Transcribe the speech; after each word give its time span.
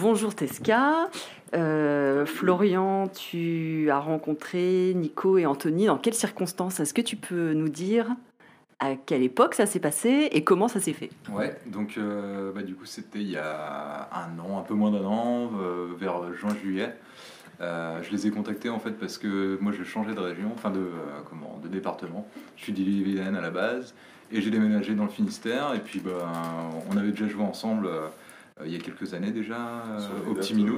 Bonjour 0.00 0.32
Tesca. 0.32 1.10
Euh, 1.54 2.24
Florian, 2.24 3.08
tu 3.08 3.90
as 3.90 3.98
rencontré 3.98 4.92
Nico 4.94 5.38
et 5.38 5.46
Anthony. 5.46 5.86
Dans 5.86 5.98
quelles 5.98 6.14
circonstances? 6.14 6.78
Est-ce 6.78 6.94
que 6.94 7.00
tu 7.00 7.16
peux 7.16 7.52
nous 7.52 7.68
dire 7.68 8.06
à 8.78 8.94
quelle 8.94 9.24
époque 9.24 9.54
ça 9.54 9.66
s'est 9.66 9.80
passé 9.80 10.28
et 10.30 10.44
comment 10.44 10.68
ça 10.68 10.78
s'est 10.78 10.92
fait? 10.92 11.10
Ouais, 11.32 11.58
donc 11.66 11.96
euh, 11.98 12.52
bah, 12.52 12.62
du 12.62 12.76
coup 12.76 12.84
c'était 12.84 13.18
il 13.18 13.30
y 13.30 13.36
a 13.36 14.08
un 14.12 14.38
an, 14.38 14.60
un 14.60 14.62
peu 14.62 14.74
moins 14.74 14.92
d'un 14.92 15.04
an, 15.04 15.50
euh, 15.60 15.88
vers 15.98 16.32
juin-juillet. 16.32 16.94
je 17.60 18.10
les 18.12 18.28
ai 18.28 18.30
contactés 18.30 18.68
en 18.68 18.78
fait 18.78 18.92
parce 18.92 19.18
que 19.18 19.58
moi 19.60 19.72
je 19.76 19.82
changeais 19.82 20.14
de 20.14 20.20
région, 20.20 20.52
enfin 20.54 20.70
de, 20.70 20.86
comment, 21.28 21.58
de 21.60 21.66
département. 21.66 22.28
Je 22.56 22.62
suis 22.62 22.72
d'Ille-et-Vilaine 22.72 23.34
à 23.34 23.40
la 23.40 23.50
base 23.50 23.94
et 24.30 24.40
j'ai 24.42 24.50
déménagé 24.50 24.94
dans 24.94 25.04
le 25.04 25.10
Finistère 25.10 25.74
et 25.74 25.80
puis 25.80 25.98
bah, 25.98 26.30
on 26.88 26.96
avait 26.96 27.10
déjà 27.10 27.26
joué 27.26 27.42
ensemble 27.42 27.88
il 28.64 28.72
y 28.72 28.76
a 28.76 28.78
quelques 28.78 29.14
années 29.14 29.30
déjà, 29.30 29.84
euh, 29.86 30.30
au 30.30 30.34
Petit 30.34 30.54
Minou. 30.54 30.76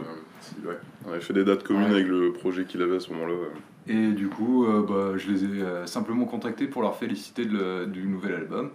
Euh, 0.67 0.75
on 1.07 1.13
avait 1.13 1.21
fait 1.21 1.33
des 1.33 1.45
dates 1.45 1.63
communes 1.63 1.91
avec 1.91 2.07
le 2.07 2.33
projet 2.33 2.65
qu'il 2.65 2.83
avait 2.83 2.97
à 2.97 3.01
ce 3.01 3.13
moment-là. 3.13 3.35
Et 3.87 4.09
du 4.09 4.29
coup, 4.29 4.67
bah, 4.89 5.17
je 5.17 5.31
les 5.31 5.45
ai 5.45 5.87
simplement 5.87 6.25
contactés 6.25 6.67
pour 6.67 6.83
leur 6.83 6.97
féliciter 6.97 7.45
du 7.45 8.07
nouvel 8.07 8.35
album. 8.35 8.71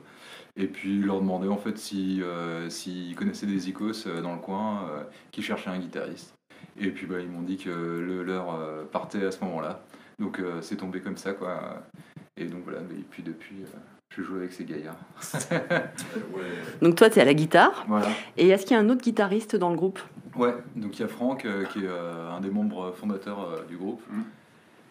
Et 0.57 0.67
puis 0.67 0.99
leur 0.99 1.19
demander 1.19 1.49
en 1.49 1.57
fait 1.57 1.77
s'ils 1.77 2.23
si, 2.69 3.13
connaissaient 3.17 3.45
des 3.45 3.69
icos 3.69 4.07
dans 4.07 4.33
le 4.33 4.39
coin 4.39 4.89
qui 5.31 5.41
cherchaient 5.41 5.69
un 5.69 5.79
guitariste. 5.79 6.33
Et 6.79 6.89
puis 6.91 7.05
bah, 7.05 7.19
ils 7.19 7.29
m'ont 7.29 7.41
dit 7.41 7.57
que 7.57 7.69
le 7.69 8.23
leur 8.23 8.87
partait 8.91 9.25
à 9.25 9.31
ce 9.31 9.43
moment-là. 9.45 9.83
Donc 10.19 10.41
c'est 10.61 10.77
tombé 10.77 11.01
comme 11.01 11.17
ça 11.17 11.33
quoi. 11.33 11.83
Et 12.37 12.45
donc 12.45 12.63
voilà, 12.65 12.79
et 12.79 13.03
puis 13.09 13.23
depuis, 13.23 13.55
je 14.15 14.23
joue 14.23 14.35
avec 14.37 14.53
ces 14.53 14.63
gaillards. 14.63 14.97
Donc 16.81 16.95
toi, 16.95 17.09
tu 17.09 17.19
es 17.19 17.21
à 17.21 17.25
la 17.25 17.33
guitare. 17.33 17.85
Voilà. 17.87 18.07
Et 18.37 18.49
est-ce 18.49 18.65
qu'il 18.65 18.75
y 18.75 18.79
a 18.79 18.81
un 18.81 18.89
autre 18.89 19.01
guitariste 19.01 19.55
dans 19.55 19.69
le 19.69 19.75
groupe? 19.75 19.99
Ouais, 20.35 20.53
donc 20.75 20.97
il 20.97 21.01
y 21.01 21.05
a 21.05 21.07
Franck, 21.07 21.45
euh, 21.45 21.63
qui 21.65 21.79
est 21.79 21.87
euh, 21.87 22.29
un 22.29 22.41
des 22.41 22.49
membres 22.49 22.93
fondateurs 22.93 23.39
euh, 23.39 23.65
du 23.69 23.77
groupe. 23.77 24.01
Mmh. 24.09 24.21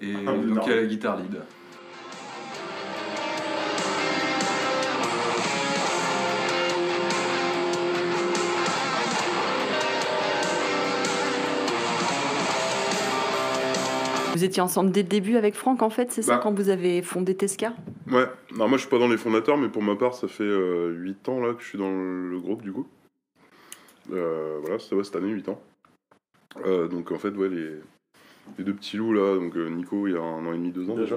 Et 0.00 0.14
ah, 0.26 0.32
donc 0.32 0.66
il 0.66 0.70
y 0.70 0.72
a 0.72 0.76
la 0.76 0.86
guitare 0.86 1.16
lead. 1.18 1.36
Vous 14.34 14.42
étiez 14.42 14.60
ensemble 14.60 14.90
dès 14.90 15.02
le 15.02 15.08
début 15.08 15.36
avec 15.36 15.54
Franck, 15.54 15.80
en 15.82 15.90
fait, 15.90 16.10
c'est 16.10 16.22
ça, 16.22 16.36
bah. 16.36 16.40
quand 16.42 16.52
vous 16.52 16.68
avez 16.68 17.02
fondé 17.02 17.36
Tesca? 17.36 17.72
Ouais, 18.10 18.26
non, 18.56 18.66
moi 18.66 18.76
je 18.76 18.78
suis 18.78 18.90
pas 18.90 18.98
dans 18.98 19.06
les 19.06 19.16
fondateurs, 19.16 19.56
mais 19.56 19.68
pour 19.68 19.82
ma 19.82 19.94
part, 19.94 20.14
ça 20.14 20.26
fait 20.26 20.42
8 20.42 20.48
euh, 20.50 21.14
ans 21.28 21.40
là 21.40 21.54
que 21.54 21.62
je 21.62 21.68
suis 21.68 21.78
dans 21.78 21.90
le 21.90 22.36
groupe 22.40 22.62
du 22.62 22.72
coup. 22.72 22.86
Euh, 24.12 24.58
voilà, 24.60 24.80
c'était 24.80 25.02
cette 25.04 25.14
année 25.14 25.28
8 25.28 25.48
ans. 25.50 25.60
Euh, 26.66 26.88
donc 26.88 27.12
en 27.12 27.18
fait, 27.18 27.30
ouais, 27.30 27.48
les, 27.48 28.64
deux 28.64 28.74
petits 28.74 28.96
loups 28.96 29.12
là, 29.12 29.36
donc 29.36 29.54
Nico 29.54 30.08
il 30.08 30.14
y 30.14 30.16
a 30.16 30.20
un 30.20 30.44
an 30.44 30.52
et 30.52 30.56
demi, 30.56 30.72
deux 30.72 30.90
ans 30.90 30.96
déjà. 30.96 31.16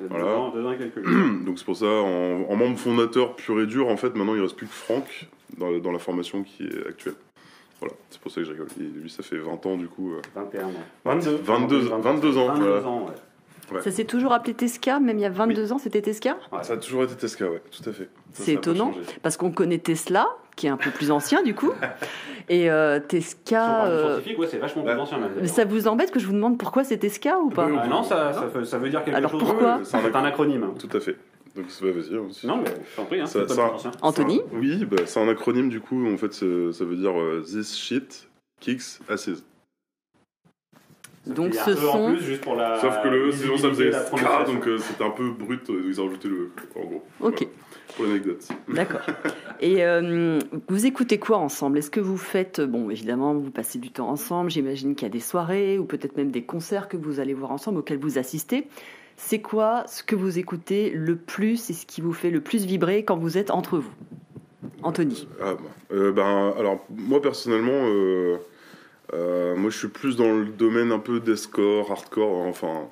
Voilà. 0.00 0.50
Deux 0.54 0.64
ans, 0.64 0.74
quelques 0.76 1.04
donc 1.44 1.58
c'est 1.58 1.66
pour 1.66 1.76
ça, 1.76 1.86
en, 1.86 2.56
membre 2.56 2.78
fondateur 2.78 3.36
pur 3.36 3.60
et 3.60 3.66
dur, 3.66 3.88
en 3.88 3.98
fait, 3.98 4.16
maintenant 4.16 4.34
il 4.34 4.40
reste 4.40 4.56
plus 4.56 4.66
que 4.66 4.72
Franck 4.72 5.28
dans, 5.58 5.70
dans 5.78 5.92
la 5.92 5.98
formation 5.98 6.42
qui 6.44 6.64
est 6.64 6.86
actuelle. 6.88 7.14
Voilà, 7.82 7.96
c'est 8.10 8.20
pour 8.20 8.30
ça 8.30 8.40
que 8.40 8.44
je 8.46 8.52
rigole. 8.52 8.68
lui, 8.78 9.10
ça 9.10 9.24
fait 9.24 9.38
20 9.38 9.66
ans 9.66 9.76
du 9.76 9.88
coup. 9.88 10.12
21 10.36 10.66
ans. 10.66 10.70
22, 11.04 11.40
22, 11.42 11.78
22 11.78 12.38
ans. 12.38 12.54
22 12.54 12.86
ans, 12.86 13.06
ouais. 13.06 13.80
Ça 13.80 13.90
s'est 13.90 14.04
toujours 14.04 14.32
appelé 14.32 14.54
Tesca, 14.54 15.00
même 15.00 15.18
il 15.18 15.22
y 15.22 15.24
a 15.24 15.30
22 15.30 15.72
ans, 15.72 15.78
c'était 15.78 16.02
Tesca? 16.02 16.36
Ça 16.62 16.74
a 16.74 16.76
toujours 16.76 17.04
été 17.04 17.14
Tesca, 17.14 17.48
ouais, 17.48 17.62
tout 17.70 17.88
à 17.88 17.92
fait. 17.92 18.08
C'est 18.32 18.52
étonnant, 18.52 18.92
parce 19.22 19.36
qu'on 19.36 19.50
connaît 19.50 19.78
Tesla, 19.78 20.26
qui 20.56 20.66
est 20.66 20.70
un 20.70 20.76
peu 20.76 20.90
plus 20.90 21.10
ancien 21.10 21.42
du 21.42 21.54
coup, 21.54 21.72
et 22.48 22.70
euh, 22.70 23.00
Tesca. 23.00 23.86
Euh... 23.86 24.20
ouais, 24.38 24.46
c'est 24.46 24.58
vachement 24.58 24.82
plus 24.82 24.92
ancien. 24.92 25.18
Ça 25.46 25.64
vous 25.64 25.88
embête 25.88 26.10
que 26.10 26.20
je 26.20 26.26
vous 26.26 26.34
demande 26.34 26.58
pourquoi 26.58 26.84
c'est 26.84 26.98
Tesca 26.98 27.38
ou 27.38 27.48
pas? 27.48 27.68
ah, 27.80 27.86
Non, 27.88 28.02
ça, 28.02 28.32
ça, 28.64 28.78
veut, 28.78 28.90
dire 28.90 29.04
quelque 29.04 29.16
Alors 29.16 29.30
chose. 29.30 29.42
Alors 29.42 29.54
pourquoi 29.54 29.80
C'est 29.84 29.96
un 29.96 30.24
acronyme. 30.24 30.74
Tout 30.78 30.94
à 30.96 31.00
fait. 31.00 31.16
Donc 31.54 31.66
pas 31.66 31.92
facile. 31.92 32.16
Aussi. 32.18 32.46
Non, 32.46 32.58
mais 32.58 32.70
t'en 32.96 33.04
prie, 33.04 33.20
hein, 33.20 33.26
ça, 33.26 33.44
Anthony 34.00 34.40
Oui, 34.52 34.84
bah, 34.86 35.02
c'est 35.04 35.20
un 35.20 35.28
acronyme 35.28 35.68
du 35.68 35.80
coup, 35.80 36.06
en 36.06 36.16
fait, 36.16 36.32
ça 36.32 36.44
veut 36.44 36.96
dire 36.96 37.18
euh, 37.20 37.42
This 37.42 37.76
shit 37.76 38.28
Kicks 38.60 39.00
Assise. 39.08 39.44
Donc 41.26 41.54
ce 41.54 41.74
sont. 41.76 42.16
Sauf 42.80 43.02
que 43.02 43.08
le 43.08 43.30
sinon 43.30 43.56
ça 43.56 43.68
faisait 43.68 43.92
ska, 43.92 44.44
donc 44.44 44.66
euh, 44.66 44.78
c'était 44.78 45.04
un 45.04 45.10
peu 45.10 45.30
brut, 45.30 45.68
ils 45.68 46.00
ont 46.00 46.06
rajouté 46.06 46.28
le. 46.28 46.50
En 46.74 46.84
gros. 46.84 47.04
Ok. 47.20 47.46
pour 47.94 48.06
l'anecdote. 48.06 48.48
D'accord. 48.68 49.02
Et 49.60 49.84
euh, 49.84 50.40
vous 50.68 50.86
écoutez 50.86 51.18
quoi 51.18 51.38
ensemble? 51.38 51.78
Est-ce 51.78 51.92
que 51.92 52.00
vous 52.00 52.16
faites. 52.16 52.60
Bon, 52.60 52.90
évidemment, 52.90 53.34
vous 53.34 53.52
passez 53.52 53.78
du 53.78 53.90
temps 53.90 54.08
ensemble, 54.08 54.50
j'imagine 54.50 54.96
qu'il 54.96 55.06
y 55.06 55.10
a 55.10 55.12
des 55.12 55.20
soirées 55.20 55.78
ou 55.78 55.84
peut-être 55.84 56.16
même 56.16 56.32
des 56.32 56.42
concerts 56.42 56.88
que 56.88 56.96
vous 56.96 57.20
allez 57.20 57.34
voir 57.34 57.52
ensemble 57.52 57.78
auxquels 57.78 58.00
vous 58.00 58.18
assistez. 58.18 58.66
C'est 59.24 59.40
quoi 59.40 59.84
ce 59.86 60.02
que 60.02 60.16
vous 60.16 60.38
écoutez 60.40 60.90
le 60.90 61.16
plus 61.16 61.70
et 61.70 61.72
ce 61.72 61.86
qui 61.86 62.00
vous 62.00 62.12
fait 62.12 62.30
le 62.30 62.40
plus 62.40 62.66
vibrer 62.66 63.04
quand 63.04 63.16
vous 63.16 63.38
êtes 63.38 63.52
entre 63.52 63.78
vous? 63.78 63.92
Anthony 64.82 65.28
ah, 65.40 65.54
euh, 65.92 66.10
ben, 66.10 66.52
Alors, 66.58 66.84
moi 66.90 67.22
personnellement. 67.22 67.86
Euh, 69.14 69.54
moi, 69.56 69.70
je 69.70 69.78
suis 69.78 69.88
plus 69.88 70.16
dans 70.16 70.36
le 70.36 70.46
domaine 70.46 70.90
un 70.90 70.98
peu 70.98 71.20
d'escore, 71.20 71.92
hardcore, 71.92 72.46
enfin, 72.46 72.88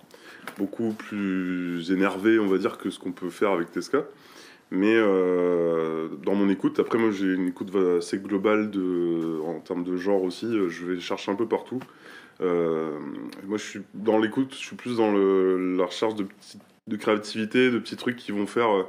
beaucoup 0.57 0.93
plus 0.93 1.91
énervé, 1.91 2.39
on 2.39 2.47
va 2.47 2.59
dire, 2.59 2.79
que 2.79 2.91
ce 2.91 2.99
qu'on 3.01 3.13
peut 3.13 3.31
faire 3.31 3.51
avec 3.51 3.73
Tesca. 3.73 4.05
Mais 4.71 4.95
euh, 4.95 6.09
dans 6.25 6.37
mon 6.37 6.49
écoute, 6.49 6.79
après, 6.79 6.97
moi, 6.97 7.11
j'ai 7.11 7.35
une 7.35 7.49
écoute 7.49 7.75
assez 7.99 8.19
globale 8.19 8.71
en 9.45 9.59
termes 9.61 9.83
de 9.83 9.97
genre 9.97 10.23
aussi. 10.23 10.47
Je 10.69 10.87
vais 10.87 11.01
chercher 11.01 11.33
un 11.33 11.37
peu 11.37 11.49
partout. 11.49 11.81
Euh, 12.41 12.99
moi, 13.45 13.59
je 13.59 13.65
suis 13.65 13.81
dans 13.95 14.19
l'écoute, 14.19 14.53
je 14.53 14.65
suis 14.67 14.77
plus 14.77 14.97
dans 14.97 15.13
la 15.13 15.85
recherche 15.85 16.15
de, 16.15 16.97
créativité, 16.97 17.71
de 17.71 17.79
petits 17.79 17.97
trucs 17.97 18.17
qui 18.17 18.33
vont 18.33 18.47
faire, 18.47 18.87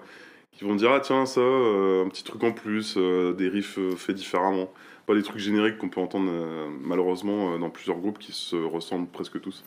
qui 0.51 0.63
vont 0.63 0.75
dire 0.75 0.91
ah 0.91 0.99
tiens 0.99 1.25
ça, 1.25 1.41
un 1.41 2.07
petit 2.09 2.23
truc 2.23 2.43
en 2.43 2.51
plus, 2.51 2.97
des 2.97 3.49
riffs 3.49 3.79
faits 3.97 4.15
différemment 4.15 4.71
pas 5.05 5.13
les 5.13 5.23
trucs 5.23 5.39
génériques 5.39 5.77
qu'on 5.77 5.89
peut 5.89 6.01
entendre 6.01 6.29
euh, 6.31 6.67
malheureusement 6.81 7.53
euh, 7.53 7.57
dans 7.57 7.69
plusieurs 7.69 7.97
groupes 7.97 8.19
qui 8.19 8.31
se 8.31 8.55
ressemblent 8.55 9.07
presque 9.07 9.39
tous. 9.41 9.63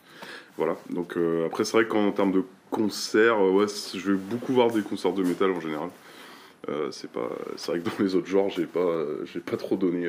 Voilà. 0.56 0.76
Donc 0.90 1.16
euh, 1.16 1.46
après 1.46 1.64
c'est 1.64 1.76
vrai 1.76 1.86
qu'en 1.86 2.12
termes 2.12 2.32
de 2.32 2.44
concerts, 2.70 3.38
je 3.38 4.12
vais 4.12 4.18
beaucoup 4.18 4.52
voir 4.52 4.70
des 4.70 4.82
concerts 4.82 5.12
de 5.12 5.22
métal 5.22 5.50
en 5.50 5.60
général. 5.60 5.90
C'est 6.90 7.10
pas, 7.10 7.28
c'est 7.56 7.72
vrai 7.72 7.80
que 7.80 7.84
dans 7.88 8.04
les 8.04 8.14
autres 8.14 8.26
genres, 8.26 8.50
j'ai 8.50 8.66
pas, 8.66 9.04
j'ai 9.24 9.40
pas 9.40 9.56
trop 9.56 9.76
donné 9.76 10.08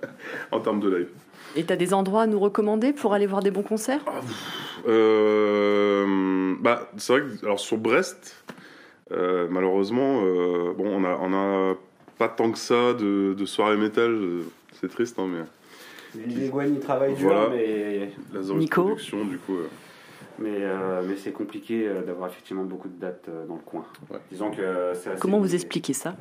en 0.52 0.60
termes 0.60 0.80
de 0.80 0.94
live. 0.94 1.08
Et 1.56 1.64
tu 1.64 1.72
as 1.72 1.76
des 1.76 1.94
endroits 1.94 2.22
à 2.22 2.26
nous 2.26 2.38
recommander 2.38 2.92
pour 2.92 3.14
aller 3.14 3.26
voir 3.26 3.42
des 3.42 3.50
bons 3.50 3.62
concerts? 3.62 4.00
Ah, 4.06 4.20
Bah, 6.60 6.90
c'est 6.96 7.12
vrai 7.12 7.22
que 7.22 7.44
alors 7.44 7.60
sur 7.60 7.78
Brest, 7.78 8.44
malheureusement, 9.10 10.22
bon, 10.76 10.86
on 10.86 11.04
a, 11.04 11.18
on 11.20 11.32
a 11.34 11.76
pas 12.18 12.28
tant 12.28 12.50
que 12.52 12.58
ça 12.58 12.94
de, 12.94 13.34
de 13.34 13.44
soirées 13.44 13.76
métal 13.76 14.44
c'est 14.80 14.88
triste, 14.88 15.18
hein, 15.18 15.26
mais. 15.28 15.44
Les 16.26 16.46
il 16.46 16.80
travaille 16.80 17.14
dur, 17.14 17.50
mais. 17.50 18.10
La 18.32 18.40
Nico. 18.54 18.94
du 18.94 19.38
coup. 19.38 19.56
Euh. 20.38 20.42
Mais, 20.42 20.58
euh, 20.60 21.02
mais 21.06 21.16
c'est 21.16 21.32
compliqué 21.32 21.86
euh, 21.86 22.02
d'avoir 22.02 22.28
effectivement 22.28 22.64
beaucoup 22.64 22.88
de 22.88 22.98
dates 22.98 23.28
dans 23.48 23.54
le 23.54 23.60
coin. 23.60 23.84
Disons 24.30 24.50
que 24.50 24.92
Comment 25.20 25.38
vous 25.38 25.54
expliquez 25.54 25.92
ça? 25.92 26.16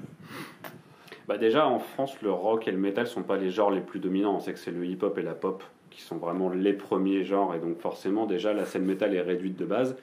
Bah 1.28 1.38
Déjà, 1.38 1.68
en 1.68 1.80
France, 1.80 2.22
le 2.22 2.32
rock 2.32 2.68
et 2.68 2.72
le 2.72 2.78
metal 2.78 3.08
sont 3.08 3.24
pas 3.24 3.38
les 3.38 3.50
genres 3.50 3.72
les 3.72 3.82
plus 3.82 4.00
dominants. 4.00 4.36
On 4.36 4.40
sait 4.40 4.54
que 4.54 4.60
c'est 4.60 4.72
le 4.72 4.86
hip-hop 4.86 5.18
et 5.18 5.22
la 5.22 5.34
pop 5.34 5.64
qui 5.90 6.02
sont 6.02 6.18
vraiment 6.18 6.50
les 6.50 6.74
premiers 6.74 7.24
genres. 7.24 7.54
Et 7.56 7.60
donc, 7.60 7.80
forcément, 7.80 8.26
déjà, 8.26 8.54
la 8.54 8.66
scène 8.66 8.86
métal 8.86 9.14
est 9.14 9.22
réduite 9.22 9.58
de 9.58 9.66
base. 9.66 9.96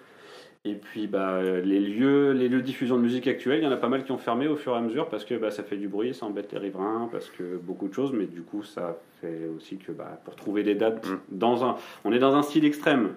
Et 0.66 0.76
puis 0.76 1.06
bah, 1.06 1.42
les, 1.42 1.78
lieux, 1.78 2.32
les 2.32 2.48
lieux 2.48 2.62
de 2.62 2.66
diffusion 2.66 2.96
de 2.96 3.02
musique 3.02 3.26
actuels, 3.26 3.60
il 3.60 3.64
y 3.64 3.66
en 3.66 3.70
a 3.70 3.76
pas 3.76 3.91
mal 3.91 4.02
qui 4.02 4.12
ont 4.12 4.19
fermé 4.19 4.48
au 4.48 4.56
fur 4.56 4.72
et 4.72 4.78
à 4.78 4.81
mesure 4.81 5.10
parce 5.10 5.26
que 5.26 5.34
bah, 5.34 5.50
ça 5.50 5.62
fait 5.62 5.76
du 5.76 5.88
bruit, 5.88 6.14
ça 6.14 6.25
embête 6.25 6.52
les 6.52 6.58
riverains, 6.58 7.06
parce 7.12 7.28
que 7.28 7.58
beaucoup 7.58 7.86
de 7.86 7.92
choses, 7.92 8.14
mais 8.14 8.25
du 8.25 8.41
coup 8.41 8.62
ça 8.62 8.96
fait 9.20 9.46
aussi 9.54 9.76
que 9.76 9.92
bah, 9.92 10.19
pour 10.25 10.36
trouver 10.36 10.62
des 10.62 10.75
dates, 10.75 11.06
mm. 11.06 11.19
dans 11.32 11.66
un, 11.66 11.76
on 12.06 12.14
est 12.14 12.19
dans 12.19 12.34
un 12.34 12.40
style 12.40 12.64
extrême 12.64 13.11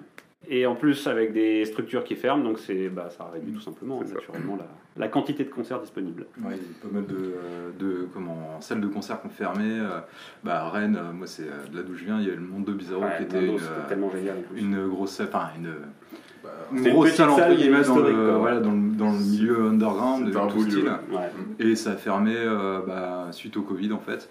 et 0.49 0.65
en 0.65 0.75
plus 0.75 1.07
avec 1.07 1.33
des 1.33 1.65
structures 1.65 2.03
qui 2.03 2.15
ferment, 2.15 2.43
donc 2.43 2.59
c'est, 2.59 2.89
bah, 2.89 3.09
ça 3.09 3.29
réduit 3.31 3.53
tout 3.53 3.61
simplement 3.61 3.99
naturellement 4.01 4.57
la, 4.57 4.67
la, 4.97 5.07
quantité 5.07 5.43
de 5.43 5.49
concerts 5.49 5.81
disponibles. 5.81 6.25
Oui, 6.39 6.53
il 6.55 6.55
y 6.55 6.55
a 6.55 6.87
pas 6.87 6.93
mal 6.93 7.05
de, 7.05 7.85
de 7.85 8.07
comment, 8.13 8.59
salles 8.61 8.81
de 8.81 8.87
concert 8.87 9.21
qui 9.21 9.27
ont 9.27 9.31
fermé. 9.31 9.65
Euh, 9.65 9.99
bah, 10.43 10.69
Rennes, 10.69 10.97
euh, 10.97 11.11
moi 11.11 11.27
c'est 11.27 11.43
euh, 11.43 11.67
de 11.71 11.77
là 11.77 11.83
d'où 11.83 11.95
je 11.95 12.05
viens, 12.05 12.19
il 12.19 12.27
y 12.27 12.31
a 12.31 12.35
le 12.35 12.41
Monde 12.41 12.65
de 12.65 12.73
Bizarro 12.73 13.03
qui 13.17 13.23
était 13.23 13.45
une, 13.45 13.59
tellement 13.87 14.09
génial, 14.09 14.37
une 14.55 14.87
grosse, 14.87 15.21
enfin 15.21 15.49
une 15.57 15.73
une 16.71 16.89
grosse 16.89 17.13
salle 17.13 17.29
entre 17.29 17.55
guillemets 17.55 17.83
dans, 17.83 17.99
le, 17.99 18.31
voilà, 18.31 18.59
dans, 18.59 18.71
le, 18.71 18.95
dans 18.95 19.11
le 19.11 19.19
milieu 19.19 19.67
underground 19.67 20.27
de 20.27 20.31
tout 20.31 20.63
style. 20.63 20.91
Et 21.59 21.75
ça 21.75 21.91
a 21.91 21.95
fermé 21.95 22.33
euh, 22.35 22.81
bah, 22.85 23.27
suite 23.31 23.57
au 23.57 23.61
Covid 23.61 23.91
en 23.93 23.99
fait. 23.99 24.29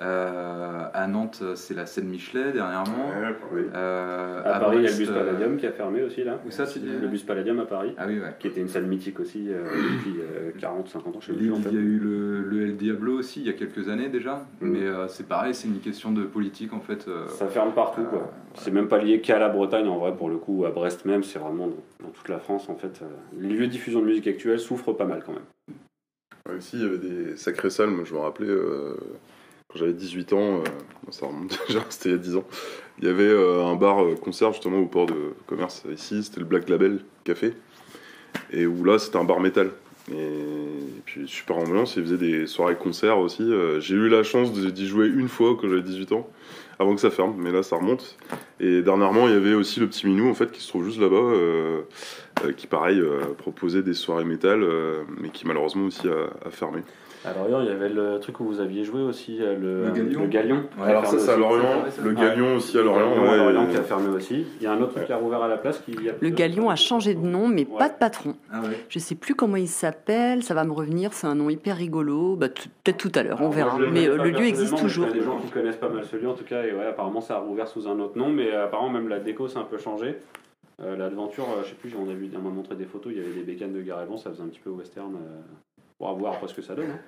Euh, 0.00 0.84
à 0.94 1.08
Nantes, 1.08 1.42
c'est 1.56 1.74
la 1.74 1.84
scène 1.84 2.06
Michelet 2.06 2.52
dernièrement. 2.52 3.08
Ouais, 3.08 3.34
oui. 3.52 3.62
Euh, 3.74 4.42
À, 4.44 4.60
Paris, 4.60 4.76
il 4.78 4.84
y 4.84 4.86
a 4.86 4.90
le 4.92 4.96
bus 4.96 5.08
euh, 5.10 5.12
Palladium 5.14 5.56
qui 5.56 5.66
a 5.66 5.72
fermé 5.72 6.02
aussi 6.04 6.22
là. 6.22 6.38
Où 6.46 6.52
ça, 6.52 6.66
dis 6.66 6.80
Le 7.00 7.08
bus 7.08 7.24
Palladium 7.24 7.58
à 7.58 7.64
Paris, 7.66 7.94
Ah 7.98 8.04
oui, 8.06 8.20
ouais. 8.20 8.32
qui 8.38 8.46
était 8.46 8.60
une 8.60 8.68
salle 8.68 8.86
mythique 8.86 9.18
aussi 9.18 9.48
euh, 9.48 9.64
depuis 9.64 10.20
euh, 10.20 10.52
40 10.60 10.88
50 10.88 11.16
ans, 11.16 11.20
sais 11.20 11.32
Il 11.36 11.46
y 11.46 11.50
en 11.50 11.56
fait. 11.56 11.70
a 11.70 11.72
eu 11.72 11.98
le, 11.98 12.42
le 12.42 12.62
El 12.62 12.76
Diablo 12.76 13.18
aussi 13.18 13.40
il 13.40 13.46
y 13.46 13.50
a 13.50 13.54
quelques 13.54 13.88
années 13.88 14.08
déjà, 14.08 14.46
Mhm. 14.60 14.70
mais 14.70 14.82
euh, 14.86 15.08
c'est 15.08 15.26
pareil, 15.26 15.52
c'est 15.52 15.66
une 15.66 15.80
question 15.80 16.12
de 16.12 16.22
politique 16.22 16.72
en 16.72 16.80
fait. 16.80 17.08
euh, 17.08 17.26
Ça 17.26 17.48
ferme 17.48 17.72
partout 17.72 18.04
quoi. 18.04 18.20
euh, 18.20 18.54
C'est 18.54 18.70
même 18.70 18.86
pas 18.86 18.98
lié 18.98 19.20
qu'à 19.20 19.40
la 19.40 19.48
Bretagne 19.48 19.88
en 19.88 19.98
vrai 19.98 20.14
pour 20.16 20.28
le 20.30 20.36
coup, 20.36 20.64
à 20.64 20.70
Brest 20.70 21.06
même, 21.06 21.24
c'est 21.24 21.40
vraiment 21.40 21.66
dans, 21.66 22.06
dans 22.06 22.10
toute 22.10 22.28
la 22.28 22.38
France 22.38 22.68
en 22.68 22.76
fait. 22.76 23.00
euh, 23.02 23.06
les 23.36 23.48
lieux 23.48 23.66
de 23.66 23.72
diffusion 23.72 24.00
de 24.00 24.06
musique 24.06 24.28
actuelle 24.28 24.60
souffrent 24.60 24.92
pas 24.92 25.06
mal 25.06 25.24
quand 25.26 25.32
même. 25.32 25.76
Ouais, 26.48 26.54
aussi, 26.56 26.76
il 26.76 26.82
y 26.82 26.86
avait 26.86 26.98
des 26.98 27.36
sacrées 27.36 27.68
salles. 27.70 27.90
Moi, 27.90 28.04
je 28.06 28.14
me 28.14 28.20
rappelais, 28.20 28.48
euh, 28.48 28.94
quand 29.68 29.78
j'avais 29.78 29.92
18 29.92 30.32
ans, 30.32 30.60
euh, 30.60 30.62
ça 31.10 31.26
remonte 31.26 31.58
déjà, 31.68 31.84
c'était 31.90 32.08
il 32.10 32.12
y 32.12 32.14
a 32.14 32.18
10 32.18 32.36
ans, 32.36 32.44
il 32.98 33.04
y 33.04 33.08
avait 33.08 33.24
euh, 33.24 33.66
un 33.66 33.74
bar 33.74 34.02
euh, 34.02 34.14
concert 34.14 34.52
justement 34.52 34.78
au 34.78 34.86
port 34.86 35.06
de 35.06 35.34
commerce 35.46 35.84
ici, 35.92 36.22
c'était 36.24 36.40
le 36.40 36.46
Black 36.46 36.68
Label 36.70 37.00
Café, 37.24 37.52
et 38.50 38.66
où 38.66 38.82
là, 38.84 38.98
c'était 38.98 39.18
un 39.18 39.24
bar 39.24 39.40
métal. 39.40 39.70
Et, 40.10 41.02
puis, 41.04 41.28
super 41.28 41.58
ambiance, 41.58 41.96
ils 41.96 42.02
faisaient 42.02 42.16
des 42.16 42.46
soirées 42.46 42.76
concerts 42.76 43.18
aussi. 43.18 43.46
J'ai 43.80 43.94
eu 43.94 44.08
la 44.08 44.22
chance 44.22 44.52
d'y 44.52 44.86
jouer 44.86 45.06
une 45.06 45.28
fois 45.28 45.54
quand 45.60 45.68
j'avais 45.68 45.82
18 45.82 46.12
ans, 46.12 46.30
avant 46.78 46.94
que 46.94 47.00
ça 47.00 47.10
ferme, 47.10 47.34
mais 47.36 47.52
là, 47.52 47.62
ça 47.62 47.76
remonte. 47.76 48.16
Et 48.58 48.80
dernièrement, 48.80 49.28
il 49.28 49.34
y 49.34 49.36
avait 49.36 49.52
aussi 49.52 49.80
le 49.80 49.86
petit 49.86 50.06
Minou, 50.06 50.30
en 50.30 50.34
fait, 50.34 50.50
qui 50.50 50.62
se 50.62 50.68
trouve 50.68 50.86
juste 50.86 50.98
là-bas. 50.98 52.52
qui 52.56 52.66
pareil 52.66 53.02
proposait 53.36 53.82
des 53.82 53.92
soirées 53.92 54.24
métal, 54.24 54.66
mais 55.20 55.28
qui 55.28 55.46
malheureusement 55.46 55.84
aussi 55.84 56.08
a 56.08 56.50
fermé. 56.50 56.80
À 57.24 57.32
Lorient, 57.34 57.60
il 57.62 57.66
y 57.66 57.70
avait 57.70 57.88
le 57.88 58.18
truc 58.20 58.38
où 58.40 58.44
vous 58.44 58.60
aviez 58.60 58.84
joué 58.84 59.00
aussi, 59.02 59.38
euh, 59.42 59.56
le, 59.58 59.84
Le 59.86 59.90
Galion. 59.92 60.20
le 60.22 60.26
Galion. 60.28 60.64
Ouais, 60.78 60.86
Alors 60.88 61.06
ça 61.06 61.18
c'est 61.18 61.30
à. 61.32 61.36
Lorient, 61.36 61.82
Ouais, 61.82 61.90
le 62.04 62.12
Galion 62.12 62.54
aussi 62.56 62.78
à 62.78 62.82
Lorient. 62.82 63.12
À 63.16 63.20
ouais, 63.20 63.36
Lorient 63.36 63.66
qui 63.66 63.76
a 63.76 63.82
fermé 63.82 64.08
aussi. 64.08 64.46
Il 64.58 64.62
y 64.62 64.66
a 64.66 64.72
un 64.72 64.80
autre 64.80 64.92
truc 64.94 65.06
qui 65.06 65.12
a 65.12 65.16
rouvert 65.16 65.42
à 65.42 65.48
la 65.48 65.56
place 65.58 65.80
qui. 65.80 65.96
Le 66.20 66.28
Galion 66.30 66.70
a 66.70 66.76
changé 66.76 67.14
de 67.14 67.26
nom, 67.26 67.48
mais 67.48 67.64
pas 67.64 67.84
Ouais. 67.84 67.88
de 67.88 67.94
patron. 67.98 68.34
Ah 68.52 68.60
ouais. 68.62 68.68
Je 68.88 68.98
sais 68.98 69.14
plus 69.14 69.34
comment 69.34 69.56
il 69.56 69.68
s'appelle, 69.68 70.42
ça 70.42 70.54
va 70.54 70.64
me 70.64 70.72
revenir, 70.72 71.12
c'est 71.12 71.26
un 71.26 71.34
nom 71.34 71.50
hyper 71.50 71.76
rigolo. 71.76 72.36
Bah, 72.36 72.48
Peut-être 72.48 72.98
tout 72.98 73.12
à 73.14 73.22
l'heure, 73.22 73.38
on 73.42 73.48
verra. 73.50 73.78
le 73.78 73.90
Mais 73.90 74.08
euh, 74.08 74.16
le 74.16 74.30
lieu 74.30 74.44
existe 74.46 74.76
toujours. 74.76 75.06
Il 75.06 75.16
y 75.16 75.18
a 75.18 75.20
des 75.20 75.24
gens 75.24 75.38
qui 75.38 75.50
connaissent 75.50 75.76
pas 75.76 75.88
mal 75.88 76.04
ce 76.04 76.16
lieu 76.16 76.28
en 76.28 76.34
tout 76.34 76.44
cas, 76.44 76.62
et 76.64 76.72
ouais, 76.72 76.86
apparemment 76.86 77.20
ça 77.20 77.36
a 77.36 77.38
rouvert 77.40 77.68
sous 77.68 77.88
un 77.88 77.98
autre 78.00 78.16
nom, 78.16 78.28
mais 78.30 78.52
euh, 78.52 78.64
apparemment 78.66 78.90
même 78.92 79.08
la 79.08 79.18
déco 79.18 79.48
s'est 79.48 79.58
un 79.58 79.64
peu 79.64 79.78
changé. 79.78 80.16
Euh, 80.80 80.96
L'aventure, 80.96 81.44
euh, 81.58 81.62
je 81.64 81.70
sais 81.70 81.74
plus, 81.74 81.92
on 82.00 82.08
a 82.08 82.14
vu, 82.14 82.30
on 82.36 82.40
m'a 82.40 82.50
montré 82.50 82.76
des 82.76 82.84
photos, 82.84 83.12
il 83.12 83.18
y 83.18 83.20
avait 83.24 83.34
des 83.34 83.42
bécanes 83.42 83.72
de 83.72 83.82
Garelon, 83.82 84.16
ça 84.16 84.30
faisait 84.30 84.42
un 84.42 84.46
petit 84.46 84.60
peu 84.60 84.70
western. 84.70 85.12
Euh, 85.16 85.40
pour 85.98 86.16
voir 86.16 86.34
après 86.34 86.48
ce 86.48 86.54
que 86.54 86.62
ça 86.62 86.74
donne. 86.74 86.90
hein. 86.90 87.00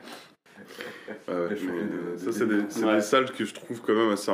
Ouais, 1.28 1.48
mais 1.50 2.12
de- 2.12 2.16
ça 2.18 2.32
c'est 2.32 2.46
des, 2.46 2.84
Ouais. 2.84 2.96
des 2.96 3.00
salles 3.00 3.30
que 3.32 3.44
je 3.44 3.54
trouve 3.54 3.80
quand 3.80 3.94
même 3.94 4.10
assez 4.10 4.30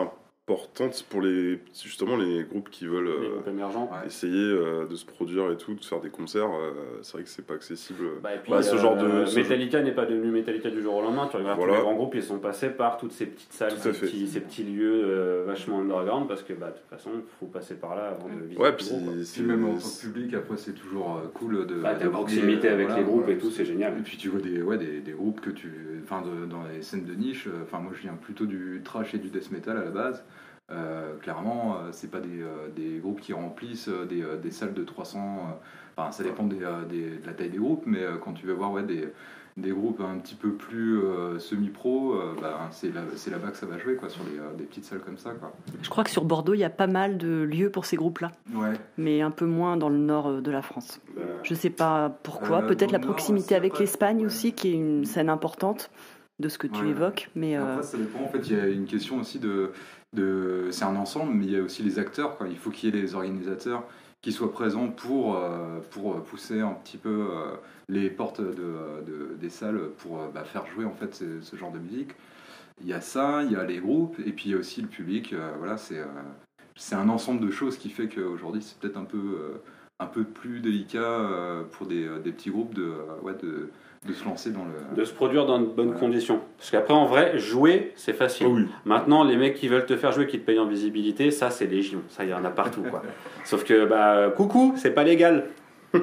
importantes 0.56 1.04
pour 1.10 1.22
les 1.22 1.58
justement 1.82 2.16
les 2.16 2.44
groupes 2.44 2.70
qui 2.70 2.86
veulent 2.86 3.08
euh, 3.08 3.30
groupes 3.34 3.48
émergents. 3.48 3.90
Ouais. 3.92 4.06
essayer 4.06 4.32
euh, 4.44 4.86
de 4.86 4.94
se 4.94 5.04
produire 5.04 5.50
et 5.50 5.56
tout, 5.56 5.74
de 5.74 5.84
faire 5.84 6.00
des 6.00 6.08
concerts. 6.08 6.46
euh, 6.54 6.70
c'est 7.02 7.14
vrai 7.14 7.22
que 7.24 7.28
c'est 7.28 7.44
pas 7.44 7.54
accessible. 7.54 8.04
Bah, 8.22 8.32
et 8.34 8.38
puis, 8.38 8.52
Bah, 8.52 8.62
ce 8.62 8.76
euh, 8.76 8.78
genre 8.78 8.96
de- 8.96 9.26
ce 9.26 9.36
Metallica 9.40 9.82
n'est 9.82 9.90
pas 9.92 10.06
devenu 10.06 10.30
Metallica 10.30 10.70
du 10.70 10.80
jour 10.82 10.94
au 10.94 11.02
lendemain. 11.02 11.26
Tu 11.28 11.36
regardes 11.36 11.58
Voilà. 11.58 11.72
tous 11.72 11.78
les 11.78 11.82
grands 11.84 11.94
groupes, 11.96 12.14
ils 12.14 12.22
sont 12.22 12.38
passés 12.38 12.68
par 12.70 12.96
toutes 12.96 13.10
ces 13.10 13.26
petites 13.26 13.52
salles, 13.52 13.72
ces 13.76 13.90
petits, 13.90 14.28
ces 14.28 14.40
petits 14.40 14.62
lieux 14.62 15.02
euh, 15.04 15.44
vachement 15.48 15.80
underground 15.80 16.28
parce 16.28 16.44
que 16.44 16.52
bah, 16.52 16.68
de 16.70 16.76
toute 16.78 16.88
façon, 16.90 17.10
il 17.16 17.22
faut 17.40 17.46
passer 17.46 17.74
par 17.74 17.96
là 17.96 18.10
avant 18.16 18.28
de 18.28 18.40
visiter. 18.44 18.62
Ouais, 18.62 18.72
puis 18.72 19.42
même 19.42 19.64
en 19.64 19.72
tant 19.74 19.78
que 19.78 20.00
public, 20.00 20.32
après 20.34 20.56
c'est 20.58 20.74
toujours 20.74 21.22
cool 21.34 21.66
de. 21.66 21.74
Bah, 21.74 21.94
proximité 21.94 22.62
des- 22.62 22.68
avec 22.68 22.86
voilà, 22.86 23.00
les 23.02 23.04
groupes 23.06 23.28
et 23.28 23.38
tout, 23.38 23.50
c'est 23.50 23.64
génial. 23.64 23.94
Et 23.98 24.02
puis 24.02 24.16
tu 24.16 24.28
vois 24.28 24.40
des, 24.40 24.62
ouais, 24.62 24.78
des, 24.78 25.00
des 25.00 25.12
groupes 25.12 25.40
que 25.40 25.50
tu. 25.50 25.72
Enfin, 26.08 26.22
de- 26.22 26.46
dans 26.46 26.62
les 26.64 26.82
scènes 26.82 27.04
de 27.04 27.14
niche, 27.14 27.48
euh, 27.48 27.62
enfin, 27.64 27.80
moi 27.80 27.92
je 27.94 28.02
viens 28.02 28.14
plutôt 28.14 28.46
du 28.46 28.80
trash 28.84 29.12
et 29.14 29.18
du 29.18 29.28
death 29.28 29.50
metal 29.50 29.76
à 29.76 29.84
la 29.84 29.90
base. 29.90 30.24
Euh, 30.70 31.16
clairement, 31.18 31.78
euh, 31.78 31.88
c'est 31.92 32.10
pas 32.10 32.20
des, 32.20 32.42
euh, 32.42 32.68
des 32.74 32.98
groupes 32.98 33.20
qui 33.20 33.32
remplissent 33.32 33.88
des, 33.88 34.24
des 34.42 34.50
salles 34.52 34.74
de 34.74 34.84
300. 34.84 35.38
euh, 35.50 35.54
Enfin, 35.98 36.12
ça 36.12 36.22
dépend 36.24 36.44
des, 36.44 36.58
des- 36.90 37.16
de 37.18 37.26
la 37.26 37.32
taille 37.32 37.50
des 37.50 37.58
groupes, 37.58 37.84
mais 37.86 38.04
quand 38.22 38.34
tu 38.34 38.46
vas 38.46 38.52
voir 38.54 38.70
ouais, 38.72 38.82
des, 38.82 39.08
des 39.56 39.70
groupes 39.70 40.00
un 40.02 40.18
petit 40.18 40.34
peu 40.34 40.50
plus 40.52 40.98
euh, 41.00 41.38
semi-pro, 41.38 42.12
euh, 42.14 42.34
bah, 42.40 42.68
c'est 42.72 42.92
là- 42.94 43.00
c'est 43.14 43.30
là-bas 43.30 43.50
que 43.52 43.56
ça 43.56 43.64
va 43.64 43.78
jouer, 43.78 43.96
quoi, 43.96 44.08
sur 44.10 44.22
des, 44.24 44.38
euh, 44.38 44.52
des 44.56 44.64
petites 44.64 44.84
salles 44.84 45.00
comme 45.00 45.16
ça. 45.16 45.30
Quoi. 45.30 45.50
Je 45.82 45.88
crois 45.88 46.04
que 46.04 46.10
sur 46.10 46.24
Bordeaux, 46.24 46.52
il 46.52 46.58
y 46.60 46.64
a 46.64 46.68
pas 46.70 46.86
mal 46.86 47.16
de 47.16 47.42
lieux 47.42 47.70
pour 47.70 47.86
ces 47.86 47.96
groupes-là, 47.96 48.32
Ouais. 48.54 48.74
mais 48.98 49.22
un 49.22 49.30
peu 49.30 49.46
moins 49.46 49.78
dans 49.78 49.88
le 49.88 49.96
nord 49.96 50.42
de 50.42 50.50
la 50.50 50.60
France. 50.60 51.00
Bah, 51.16 51.22
Je 51.42 51.54
sais 51.54 51.70
pas 51.70 52.10
pourquoi. 52.22 52.62
Peut-être 52.62 52.92
la 52.92 52.98
nord, 52.98 53.06
proximité 53.08 53.54
avec 53.54 53.78
l'Espagne 53.78 54.18
ouais. 54.20 54.26
aussi, 54.26 54.52
qui 54.52 54.68
est 54.68 54.74
une 54.74 55.06
scène 55.06 55.30
importante 55.30 55.90
de 56.38 56.50
ce 56.50 56.58
que 56.58 56.66
tu 56.66 56.82
Ouais. 56.82 56.90
évoques. 56.90 57.30
Mais 57.34 57.56
Après, 57.56 57.82
ça 57.82 57.96
dépend. 57.96 58.20
En 58.24 58.28
fait, 58.28 58.40
il 58.50 58.56
y 58.56 58.60
a 58.60 58.66
une 58.66 58.84
question 58.84 59.18
aussi 59.20 59.38
de. 59.38 59.70
de 60.12 60.68
c'est 60.70 60.84
un 60.84 60.96
ensemble, 60.96 61.32
mais 61.34 61.46
il 61.46 61.52
y 61.52 61.56
a 61.56 61.62
aussi 61.62 61.82
les 61.82 61.98
acteurs. 61.98 62.36
Quoi. 62.36 62.46
Il 62.48 62.58
faut 62.58 62.68
qu'il 62.70 62.94
y 62.94 62.98
ait 62.98 63.00
les 63.00 63.14
organisateurs 63.14 63.84
qui 64.26 64.32
soient 64.32 64.50
présents 64.50 64.88
pour, 64.88 65.36
euh, 65.36 65.78
pour 65.92 66.20
pousser 66.24 66.58
un 66.58 66.72
petit 66.72 66.96
peu 66.96 67.28
euh, 67.30 67.54
les 67.88 68.10
portes 68.10 68.40
de, 68.40 69.04
de- 69.06 69.36
des 69.40 69.50
salles 69.50 69.78
pour 69.98 70.20
euh, 70.20 70.26
bah, 70.34 70.42
faire 70.42 70.66
jouer 70.66 70.84
en 70.84 70.94
fait 70.94 71.14
ce, 71.14 71.54
genre 71.56 71.70
de 71.70 71.78
musique. 71.78 72.10
Il 72.80 72.88
y 72.88 72.92
a 72.92 73.00
ça, 73.00 73.44
il 73.44 73.52
y 73.52 73.54
a 73.54 73.62
les 73.62 73.78
groupes, 73.78 74.18
et 74.18 74.32
puis 74.32 74.46
il 74.46 74.50
y 74.50 74.54
a 74.56 74.58
aussi 74.58 74.82
le 74.82 74.88
public. 74.88 75.32
euh, 75.32 75.52
voilà, 75.58 75.76
c'est 75.76 76.00
euh, 76.00 76.96
un 76.96 77.08
ensemble 77.08 77.46
de 77.46 77.52
choses 77.52 77.78
qui 77.78 77.88
fait 77.88 78.08
qu'aujourd'hui, 78.08 78.62
c'est 78.62 78.76
peut-être 78.80 78.96
un 78.96 79.04
peu, 79.04 79.16
euh, 79.16 79.62
un 80.00 80.06
peu 80.06 80.24
plus 80.24 80.58
délicat 80.58 80.98
euh, 80.98 81.62
pour 81.62 81.86
des, 81.86 82.08
petits 82.24 82.50
groupes 82.50 82.76
euh, 82.78 83.32
de, 83.40 83.70
de 84.06 84.12
se 84.12 84.24
lancer 84.24 84.50
dans 84.50 84.64
le. 84.64 84.96
De 84.96 85.04
se 85.04 85.12
produire 85.12 85.46
dans 85.46 85.58
de 85.58 85.66
bonnes 85.66 85.90
Ouais. 85.90 85.98
conditions. 85.98 86.40
Parce 86.58 86.70
qu'après, 86.70 86.94
en 86.94 87.04
vrai, 87.06 87.38
jouer, 87.38 87.92
c'est 87.96 88.12
facile. 88.12 88.46
oh 88.48 88.54
oui. 88.56 88.66
Maintenant, 88.84 89.24
les 89.24 89.36
mecs 89.36 89.54
qui 89.54 89.68
veulent 89.68 89.86
te 89.86 89.96
faire 89.96 90.12
jouer, 90.12 90.26
qui 90.26 90.38
te 90.38 90.44
payent 90.46 90.58
en 90.58 90.66
visibilité, 90.66 91.30
ça, 91.30 91.50
c'est 91.50 91.66
légion. 91.66 92.00
Ça, 92.08 92.24
il 92.24 92.30
y 92.30 92.34
en 92.34 92.44
a 92.44 92.50
partout, 92.50 92.82
quoi. 92.82 93.02
Sauf 93.44 93.64
que, 93.64 93.84
bah, 93.86 94.30
coucou, 94.36 94.74
c'est 94.76 94.92
pas 94.92 95.04
légal. 95.04 95.46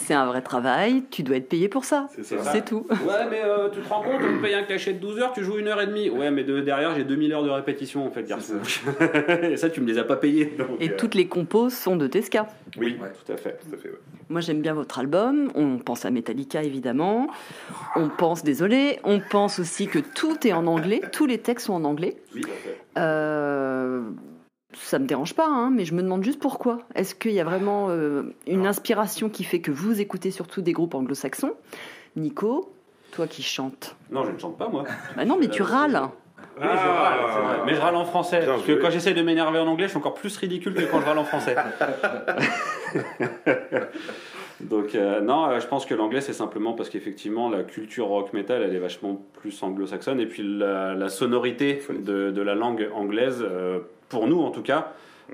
c'est 0.00 0.14
un 0.14 0.26
vrai 0.26 0.42
travail, 0.42 1.02
tu 1.10 1.22
dois 1.22 1.36
être 1.36 1.48
payé 1.48 1.68
pour 1.68 1.84
ça. 1.84 2.08
C'est 2.14 2.22
ça. 2.24 2.42
ça. 2.42 2.60
Tout. 2.60 2.86
Ouais, 2.90 2.96
mais 3.30 3.40
euh, 3.44 3.68
tu 3.70 3.80
te 3.80 3.88
rends 3.88 4.02
compte, 4.02 4.20
on 4.22 4.36
te 4.38 4.42
paye 4.42 4.54
un 4.54 4.62
cachet 4.64 4.92
de 4.94 4.98
12 4.98 5.18
heures, 5.20 5.32
tu 5.32 5.42
joues 5.44 5.58
une 5.58 5.68
heure 5.68 5.80
et 5.80 5.86
demie. 5.86 6.10
Ouais, 6.10 6.30
mais 6.30 6.44
de, 6.44 6.60
derrière, 6.60 6.94
j'ai 6.94 7.04
2000 7.04 7.32
heures 7.32 7.42
de 7.44 7.50
répétition, 7.50 8.06
en 8.06 8.10
fait, 8.10 8.24
garçon. 8.24 8.54
et 9.42 9.56
ça, 9.56 9.70
tu 9.70 9.80
me 9.80 9.86
les 9.86 9.98
as 9.98 10.04
pas 10.04 10.16
payés. 10.16 10.54
donc, 10.58 10.68
Et 10.80 10.90
euh, 10.90 10.96
toutes 10.98 11.14
les 11.14 11.26
compos 11.28 11.70
sont 11.70 11.96
de 11.96 12.06
Tesca. 12.06 12.48
Oui, 12.78 12.98
Ouais. 13.00 13.08
tout 13.24 13.32
à 13.32 13.36
fait. 13.36 13.58
Tout 13.68 13.74
à 13.74 13.78
fait, 13.78 13.88
ouais. 13.88 13.98
Moi 14.28 14.40
j'aime 14.40 14.60
bien 14.62 14.74
votre 14.74 15.00
album, 15.00 15.50
on 15.56 15.78
pense 15.78 16.04
à 16.04 16.10
Metallica 16.12 16.62
évidemment, 16.62 17.26
on 17.96 18.08
pense, 18.08 18.44
désolé, 18.44 19.00
on 19.02 19.18
pense 19.18 19.58
aussi 19.58 19.88
que 19.88 19.98
tout 19.98 20.46
est 20.46 20.52
en 20.52 20.68
anglais, 20.68 21.00
tous 21.10 21.26
les 21.26 21.38
textes 21.38 21.66
sont 21.66 21.72
en 21.72 21.82
anglais. 21.82 22.16
Oui, 22.32 22.42
tout 22.42 22.48
à 22.48 22.52
fait. 22.52 22.78
Euh, 22.98 24.02
ça 24.74 24.98
me 24.98 25.06
dérange 25.06 25.34
pas, 25.34 25.46
hein, 25.46 25.70
mais 25.70 25.84
je 25.84 25.94
me 25.94 26.02
demande 26.02 26.22
juste 26.24 26.40
pourquoi. 26.40 26.78
Est-ce 26.94 27.14
qu'il 27.14 27.32
y 27.32 27.40
a 27.40 27.44
vraiment 27.44 27.88
euh, 27.90 28.22
une 28.46 28.66
inspiration 28.66 29.28
qui 29.28 29.44
fait 29.44 29.60
que 29.60 29.70
vous 29.70 30.00
écoutez 30.00 30.30
surtout 30.30 30.62
des 30.62 30.72
groupes 30.72 30.94
anglo-saxons? 30.94 31.52
Nico, 32.16 32.72
toi 33.12 33.26
qui 33.26 33.42
chantes. 33.42 33.96
Non, 34.10 34.24
je 34.24 34.32
ne 34.32 34.38
chante 34.38 34.56
pas, 34.58 34.68
moi. 34.68 34.84
Bah 35.16 35.24
non, 35.24 35.36
mais 35.38 35.48
tu 35.48 35.62
râles. 35.62 36.00
Oui, 36.60 36.66
je 36.66 36.88
râle, 36.88 37.18
c'est 37.32 37.40
vrai. 37.40 37.56
Mais 37.66 37.74
je 37.74 37.80
râle 37.80 37.96
en 37.96 38.04
français. 38.04 38.44
Parce 38.46 38.62
que 38.62 38.72
quand 38.72 38.90
j'essaie 38.90 39.14
de 39.14 39.22
m'énerver 39.22 39.58
en 39.58 39.66
anglais, 39.66 39.84
je 39.86 39.90
suis 39.90 39.98
encore 39.98 40.14
plus 40.14 40.36
ridicule 40.36 40.74
que 40.74 40.82
quand 40.82 41.00
je 41.00 41.06
râle 41.06 41.18
en 41.18 41.24
français. 41.24 41.56
Donc 44.60 44.94
euh, 44.94 45.20
non, 45.20 45.46
euh, 45.46 45.60
je 45.60 45.66
pense 45.66 45.86
que 45.86 45.94
l'anglais 45.94 46.20
c'est 46.20 46.34
simplement 46.34 46.74
parce 46.74 46.90
qu'effectivement 46.90 47.48
la 47.48 47.62
culture 47.62 48.08
rock 48.08 48.34
metal 48.34 48.62
elle 48.62 48.74
est 48.74 48.80
vachement 48.80 49.20
plus 49.40 49.62
anglo-saxonne 49.62 50.20
et 50.20 50.26
puis 50.26 50.42
la, 50.42 50.92
la 50.94 51.08
sonorité 51.08 51.80
de, 51.88 52.30
de 52.30 52.42
la 52.42 52.54
langue 52.54 52.90
anglaise, 52.94 53.42
euh, 53.42 53.78
pour 54.10 54.26
nous 54.26 54.40
en 54.42 54.50
tout 54.50 54.62
cas, 54.62 54.92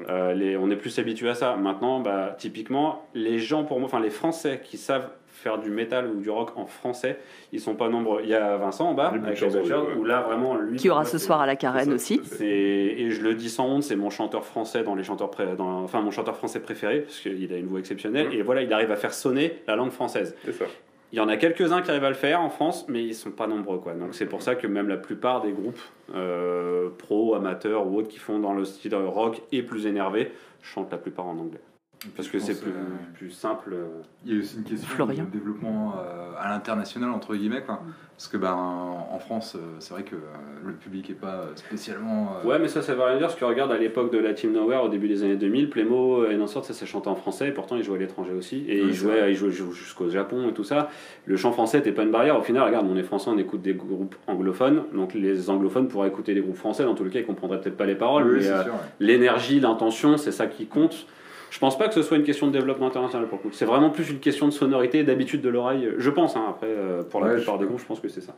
euh, 0.09 0.35
les, 0.35 0.57
on 0.57 0.71
est 0.71 0.77
plus 0.77 0.97
habitué 1.01 1.29
à 1.29 1.35
ça. 1.35 1.57
Maintenant, 1.57 1.99
bah, 2.01 2.37
typiquement, 2.39 3.07
les 3.15 3.39
gens 3.41 3.65
pour 3.65 3.81
moi, 3.81 3.87
enfin 3.87 3.99
les 4.01 4.11
Français 4.11 4.61
qui 4.63 4.77
savent 4.77 5.09
faire 5.29 5.59
du 5.59 5.71
métal 5.71 6.07
ou 6.09 6.21
du 6.21 6.31
rock 6.31 6.51
en 6.57 6.65
français, 6.67 7.19
ils 7.53 7.61
sont 7.61 7.75
pas 7.75 7.89
nombreux. 7.89 8.21
Il 8.23 8.29
y 8.29 8.35
a 8.35 8.57
Vincent 8.57 8.89
en 8.89 8.95
bas, 8.95 9.09
avec 9.09 9.23
Butchers, 9.23 9.47
ouais. 9.57 9.73
où 9.99 10.05
là 10.05 10.21
vraiment 10.23 10.55
lui. 10.57 10.79
Qui 10.79 10.89
aura 10.91 11.05
ce 11.05 11.19
soir 11.19 11.41
à 11.41 11.47
la 11.47 11.57
Carène 11.57 11.93
aussi. 11.93 12.21
et 12.41 13.11
je 13.11 13.23
le 13.23 13.35
dis 13.35 13.49
sans 13.51 13.67
honte, 13.69 13.83
c'est 13.83 13.97
mon 13.97 14.11
chanteur 14.11 14.45
français 14.45 14.83
dans 14.83 14.95
les 14.95 15.03
chanteurs 15.05 15.31
pré- 15.31 15.57
dans, 15.57 15.83
enfin 15.83 16.01
mon 16.01 16.11
chanteur 16.11 16.37
français 16.37 16.61
préféré 16.61 17.01
parce 17.01 17.19
qu'il 17.21 17.53
a 17.53 17.57
une 17.59 17.67
voix 17.67 17.79
exceptionnelle 17.81 18.29
Mhm. 18.29 18.33
et 18.35 18.43
voilà 18.43 18.63
il 18.63 18.73
arrive 18.73 18.91
à 18.93 18.97
faire 18.97 19.13
sonner 19.15 19.59
la 19.67 19.77
langue 19.77 19.91
française. 19.91 20.35
C'est 20.45 20.53
ça. 20.53 20.65
Il 21.13 21.19
y 21.19 21.21
en 21.21 21.29
a 21.29 21.37
quelques-uns 21.37 21.83
qui 21.83 21.91
arrivent 21.91 22.05
à 22.05 22.11
le 22.11 22.15
faire 22.15 22.41
en 22.41 22.51
France, 22.51 22.87
mais 22.89 23.05
ils 23.05 23.15
sont 23.15 23.31
pas 23.31 23.47
nombreux 23.47 23.79
quoi. 23.79 23.95
Donc 23.95 24.15
c'est 24.15 24.27
pour 24.27 24.43
ça 24.43 24.57
que 24.57 24.67
même 24.67 24.89
la 24.89 24.97
plupart 24.97 25.41
des 25.41 25.53
groupes 25.53 25.81
euh, 26.15 26.91
pro, 26.99 27.35
amateurs 27.35 27.87
ou 27.87 27.99
autres 27.99 28.09
qui 28.09 28.19
font 28.19 28.39
dans 28.41 28.55
le 28.55 28.65
style 28.65 28.95
rock 28.95 29.43
et 29.53 29.63
plus 29.63 29.87
énervé 29.87 30.33
chantent 30.63 30.91
la 30.91 30.99
plupart 30.99 31.27
en 31.27 31.39
anglais. 31.39 31.61
Parce 32.15 32.29
que 32.29 32.39
c'est 32.39 32.61
plus, 32.61 32.71
euh, 32.71 32.75
plus 33.15 33.31
simple. 33.31 33.71
euh. 33.73 33.87
Il 34.25 34.35
y 34.35 34.37
a 34.37 34.41
aussi 34.41 34.57
une 34.59 34.65
question 34.65 34.87
Florian. 34.89 35.25
de 35.25 35.31
développement 35.31 35.95
euh, 35.99 36.33
à 36.39 36.51
l'international, 36.51 37.11
entre 37.11 37.35
guillemets. 37.35 37.63
Quoi. 37.63 37.81
Parce 38.17 38.29
que 38.29 38.37
ben, 38.39 38.53
en 38.55 39.19
France, 39.19 39.57
c'est 39.79 39.93
vrai 39.93 40.03
que 40.03 40.17
le 40.65 40.73
public 40.73 41.11
n'est 41.11 41.15
pas 41.15 41.49
spécialement. 41.55 42.33
euh, 42.45 42.49
Ouais, 42.49 42.59
mais 42.59 42.69
ça, 42.69 42.81
ça 42.81 42.95
veut 42.95 43.03
rien 43.03 43.19
dire. 43.19 43.27
Parce 43.27 43.39
que 43.39 43.45
regarde, 43.45 43.71
à 43.73 43.77
l'époque 43.79 44.11
de 44.11 44.19
la 44.19 44.33
Team 44.33 44.53
Nowhere, 44.53 44.85
au 44.85 44.89
début 44.89 45.07
des 45.09 45.23
années 45.23 45.37
2000, 45.37 45.69
Playmo 45.69 46.25
et 46.27 46.37
Nansort, 46.37 46.65
ça 46.65 46.73
s'est 46.73 46.87
chanté 46.87 47.09
en 47.09 47.15
français. 47.15 47.49
Et 47.49 47.53
pourtant, 47.53 47.77
ils 47.77 47.83
jouaient 47.83 47.99
à 47.99 48.01
l'étranger 48.01 48.33
aussi. 48.33 48.65
Et 48.69 48.81
Oui, 48.83 48.89
ils 48.89 48.95
jouaient, 48.95 49.31
ils 49.33 49.37
jouaient 49.37 49.51
jusqu'au 49.51 50.09
Japon 50.09 50.49
et 50.49 50.53
tout 50.55 50.65
ça. 50.65 50.89
Le 51.27 51.37
chant 51.37 51.53
français 51.53 51.79
n'était 51.79 51.93
pas 51.93 52.05
une 52.05 52.11
barrière. 52.11 52.39
Au 52.39 52.43
final, 52.43 52.63
regarde, 52.63 52.87
on 52.91 52.97
est 52.97 53.03
français, 53.03 53.29
on 53.31 53.37
écoute 53.39 53.61
des 53.61 53.75
groupes 53.75 54.15
anglophones. 54.27 54.85
Donc 54.95 55.13
les 55.13 55.51
anglophones 55.51 55.89
pourraient 55.89 56.09
écouter 56.09 56.33
des 56.33 56.41
groupes 56.41 56.57
français. 56.57 56.85
Dans 56.85 56.95
tous 56.95 57.05
les 57.05 57.11
cas, 57.11 57.19
ils 57.21 57.27
comprendraient 57.27 57.61
peut-être 57.61 57.77
pas 57.77 57.87
les 57.87 57.97
paroles. 57.97 58.29
oui, 58.31 58.39
mais 58.41 58.49
euh, 58.49 58.63
ouais. 58.65 58.71
l'énergie, 59.01 59.61
l'intention, 59.61 60.17
c'est 60.17 60.33
ça 60.33 60.47
qui 60.47 60.67
compte. 60.67 61.07
Je 61.51 61.59
pense 61.59 61.79
pas 61.79 61.89
que 61.89 61.95
ce 61.95 62.03
soit 62.03 62.17
une 62.17 62.25
question 62.25 62.47
de 62.49 62.53
développement 62.53 62.89
international 62.89 63.29
pour 63.29 63.39
le 63.39 63.43
coup. 63.45 63.55
C'est 63.55 63.65
vraiment 63.65 63.91
plus 63.91 64.11
une 64.11 64.19
question 64.21 64.47
de 64.47 64.53
sonorité 64.53 64.99
et 64.99 65.05
d'habitude 65.05 65.41
de 65.43 65.49
l'oreille. 65.49 65.91
Je 65.99 66.11
pense, 66.11 66.37
hein. 66.37 66.45
après, 66.51 66.67
euh, 66.69 67.03
pour 67.03 67.21
la 67.21 67.29
Ouais, 67.29 67.37
plupart 67.37 67.55
je- 67.57 67.61
des 67.61 67.67
groupes, 67.67 67.81
je 67.81 67.87
pense 67.87 68.01
que 68.01 68.09
c'est 68.09 68.21
ça. 68.21 68.35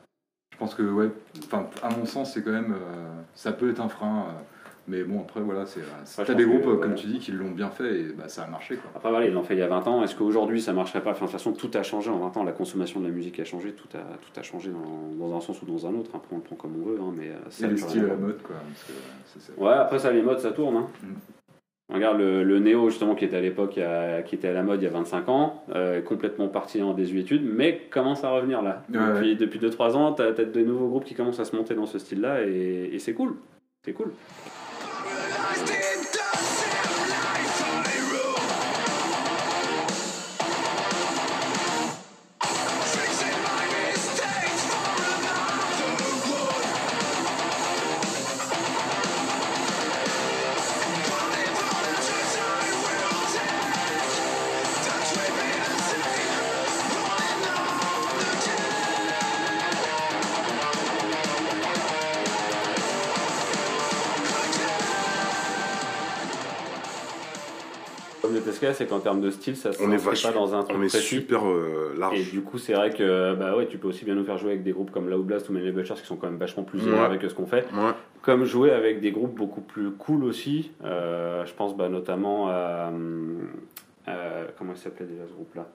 Je 0.52 0.58
pense 0.58 0.74
que, 0.74 0.82
ouais, 0.82 1.08
enfin, 1.44 1.66
à 1.82 1.90
mon 1.96 2.04
sens, 2.04 2.34
c'est 2.34 2.42
quand 2.42 2.50
même. 2.52 2.72
euh, 2.72 3.06
ça 3.34 3.52
peut 3.52 3.70
être 3.70 3.80
un 3.80 3.88
frein. 3.88 4.24
euh, 4.28 4.32
mais 4.90 5.02
bon, 5.04 5.20
après, 5.20 5.40
voilà, 5.40 5.66
c'est. 5.66 5.80
je 5.80 6.24
T'as 6.24 6.34
des 6.34 6.44
que, 6.44 6.48
groupes, 6.48 6.66
ouais. 6.66 6.78
comme 6.80 6.94
tu 6.94 7.06
dis, 7.08 7.18
qui 7.18 7.30
l'ont 7.32 7.50
bien 7.50 7.68
fait 7.70 8.00
et 8.00 8.02
bah, 8.16 8.28
ça 8.28 8.44
a 8.44 8.46
marché. 8.46 8.76
Quoi. 8.76 8.90
Après, 8.96 9.10
voilà, 9.10 9.26
ils 9.26 9.32
l'ont 9.34 9.42
fait 9.42 9.54
il 9.54 9.60
y 9.60 9.62
a 9.62 9.68
20 9.68 9.86
ans. 9.86 10.02
Est-ce 10.02 10.14
qu'aujourd'hui 10.16 10.60
ça 10.62 10.72
marcherait 10.72 11.02
pas? 11.02 11.10
Enfin, 11.10 11.26
De 11.26 11.30
toute 11.30 11.38
façon, 11.38 11.52
tout 11.52 11.70
a 11.74 11.82
changé 11.82 12.10
en 12.10 12.18
20 12.18 12.36
ans. 12.38 12.44
La 12.44 12.52
consommation 12.52 12.98
de 13.00 13.06
la 13.06 13.12
musique 13.12 13.38
a 13.38 13.44
changé. 13.44 13.72
Tout 13.72 13.88
a, 13.94 13.98
tout 14.00 14.40
a 14.40 14.42
changé 14.42 14.70
dans, 14.70 15.28
dans 15.28 15.36
un 15.36 15.40
sens 15.40 15.60
ou 15.62 15.66
dans 15.66 15.86
un 15.86 15.94
autre. 15.94 16.10
Après, 16.14 16.28
on 16.32 16.36
le 16.36 16.42
prend 16.42 16.56
comme 16.56 16.72
on 16.82 16.88
veut. 16.88 16.98
hein, 17.00 17.12
mais 17.16 17.30
ça 17.50 17.66
Et 17.66 17.70
les 17.70 17.76
styles 17.76 18.04
à 18.04 18.08
la 18.08 18.14
mode, 18.16 18.40
quoi. 18.42 18.56
parce 18.56 19.46
que, 19.48 19.60
Ouais, 19.60 19.72
après 19.74 19.98
ça, 19.98 20.10
les 20.10 20.22
modes, 20.22 20.40
ça 20.40 20.52
tourne. 20.52 20.76
hein. 20.76 20.86
Mm. 21.02 21.06
Regarde 21.90 22.18
le, 22.18 22.44
le 22.44 22.58
néo, 22.58 22.90
justement, 22.90 23.14
qui 23.14 23.24
était 23.24 23.38
à 23.38 23.40
l'époque, 23.40 23.78
qui 24.26 24.34
était 24.34 24.48
à 24.48 24.52
la 24.52 24.62
mode 24.62 24.82
il 24.82 24.84
y 24.84 24.88
a 24.88 24.90
25 24.90 25.28
ans, 25.30 25.64
euh, 25.74 26.02
complètement 26.02 26.48
parti 26.48 26.82
en 26.82 26.92
désuétude, 26.92 27.42
mais 27.42 27.80
commence 27.90 28.24
à 28.24 28.30
revenir 28.30 28.60
là. 28.60 28.82
Ouais, 28.92 28.98
depuis 28.98 29.36
depuis 29.36 29.58
2-3 29.58 29.96
ans, 29.96 30.12
tu 30.12 30.22
as, 30.22 30.32
de 30.32 30.60
nouveaux 30.60 30.88
groupes 30.88 31.04
qui 31.04 31.14
commencent 31.14 31.40
à 31.40 31.46
se 31.46 31.56
monter 31.56 31.74
dans 31.74 31.86
ce 31.86 31.98
style-là, 31.98 32.42
et, 32.46 32.90
et 32.92 32.98
c'est 32.98 33.14
cool. 33.14 33.36
C'est 33.82 33.92
cool. 33.92 34.12
Le 68.32 68.40
TSK, 68.40 68.66
c'est 68.74 68.86
qu'en 68.86 69.00
termes 69.00 69.20
de 69.20 69.30
style, 69.30 69.56
ça 69.56 69.72
se 69.72 69.82
On 69.82 69.90
est 69.92 69.96
vachement- 69.96 70.32
pas 70.32 70.38
dans 70.38 70.54
un 70.54 70.62
truc 70.62 70.76
On 70.78 70.82
est 70.82 70.88
précis. 70.88 71.06
super 71.06 71.46
euh, 71.48 71.92
Et 71.94 71.98
large. 71.98 72.30
du 72.30 72.40
coup, 72.42 72.58
c'est 72.58 72.74
vrai 72.74 72.90
que 72.90 73.34
bah 73.34 73.56
ouais, 73.56 73.66
tu 73.66 73.78
peux 73.78 73.88
aussi 73.88 74.04
bien 74.04 74.14
nous 74.14 74.24
faire 74.24 74.38
jouer 74.38 74.50
avec 74.52 74.62
des 74.62 74.72
groupes 74.72 74.90
comme 74.90 75.08
Loud 75.08 75.24
Blast 75.26 75.48
ou 75.48 75.52
Manly 75.52 75.72
Butchers 75.72 75.94
qui 75.94 76.06
sont 76.06 76.16
quand 76.16 76.28
même 76.28 76.38
vachement 76.38 76.62
plus 76.64 76.82
Ouais. 76.84 76.88
énervés 76.90 77.18
que 77.18 77.28
ce 77.28 77.34
qu'on 77.34 77.46
fait. 77.46 77.64
Ouais. 77.74 77.92
Comme 78.22 78.44
jouer 78.44 78.70
avec 78.72 79.00
des 79.00 79.10
groupes 79.12 79.34
beaucoup 79.34 79.60
plus 79.60 79.90
cool 79.92 80.24
aussi. 80.24 80.70
Euh, 80.84 81.44
je 81.46 81.54
pense 81.54 81.76
bah, 81.76 81.88
notamment 81.88 82.48
à. 82.48 82.88
hum, 82.88 83.48
euh, 84.08 84.44
comment 84.58 84.72
il 84.74 84.78
s'appelait 84.78 85.06
déjà 85.06 85.22
ce 85.28 85.32
groupe-là? 85.34 85.66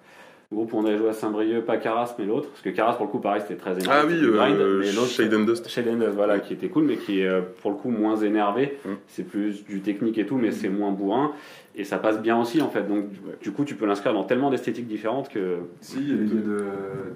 Groupe 0.51 0.71
où 0.73 0.77
on 0.77 0.85
avait 0.85 0.99
joué 0.99 1.09
à 1.09 1.13
Saint-Brieuc, 1.13 1.65
pas 1.65 1.77
Caras, 1.77 2.13
mais 2.19 2.25
l'autre. 2.25 2.47
Parce 2.49 2.61
que 2.61 2.69
Caras, 2.69 2.93
pour 2.93 3.07
le 3.07 3.11
coup, 3.11 3.17
pareil, 3.19 3.41
c'était 3.41 3.55
très 3.55 3.71
énervé. 3.71 3.89
Ah 3.91 4.03
oui, 4.05 4.19
grind, 4.21 4.59
euh, 4.59 4.79
mais 4.81 4.85
Shade 4.91 5.33
and 5.33 5.45
Dust. 5.45 5.67
Shade 5.67 5.87
and 5.87 5.95
Dust, 5.95 6.11
voilà, 6.13 6.37
qui 6.39 6.53
était 6.53 6.67
cool, 6.67 6.83
mais 6.83 6.97
qui 6.97 7.21
est 7.21 7.41
pour 7.63 7.71
le 7.71 7.77
coup 7.77 7.89
moins 7.89 8.17
énervé. 8.17 8.77
Mm. 8.85 8.89
C'est 9.07 9.23
plus 9.23 9.63
du 9.65 9.81
technique 9.81 10.19
et 10.19 10.27
tout, 10.27 10.35
mais 10.37 10.51
c'est 10.51 10.69
moins 10.69 10.91
bourrin. 10.91 11.31
Et 11.75 11.83
ça 11.85 11.97
passe 11.97 12.21
bien 12.21 12.39
aussi, 12.39 12.61
en 12.61 12.69
fait. 12.69 12.83
Donc, 12.83 13.05
Ouais. 13.25 13.35
du 13.41 13.51
coup, 13.51 13.63
tu 13.65 13.73
peux 13.73 13.87
l'inscrire 13.87 14.13
dans 14.13 14.23
tellement 14.23 14.51
d'esthétiques 14.51 14.85
différentes 14.87 15.27
que. 15.29 15.57
Si, 15.81 15.97
il 15.99 16.09
y 16.09 16.13
a 16.13 16.15
les 16.21 16.27
gars 16.27 16.41
de 16.47 16.65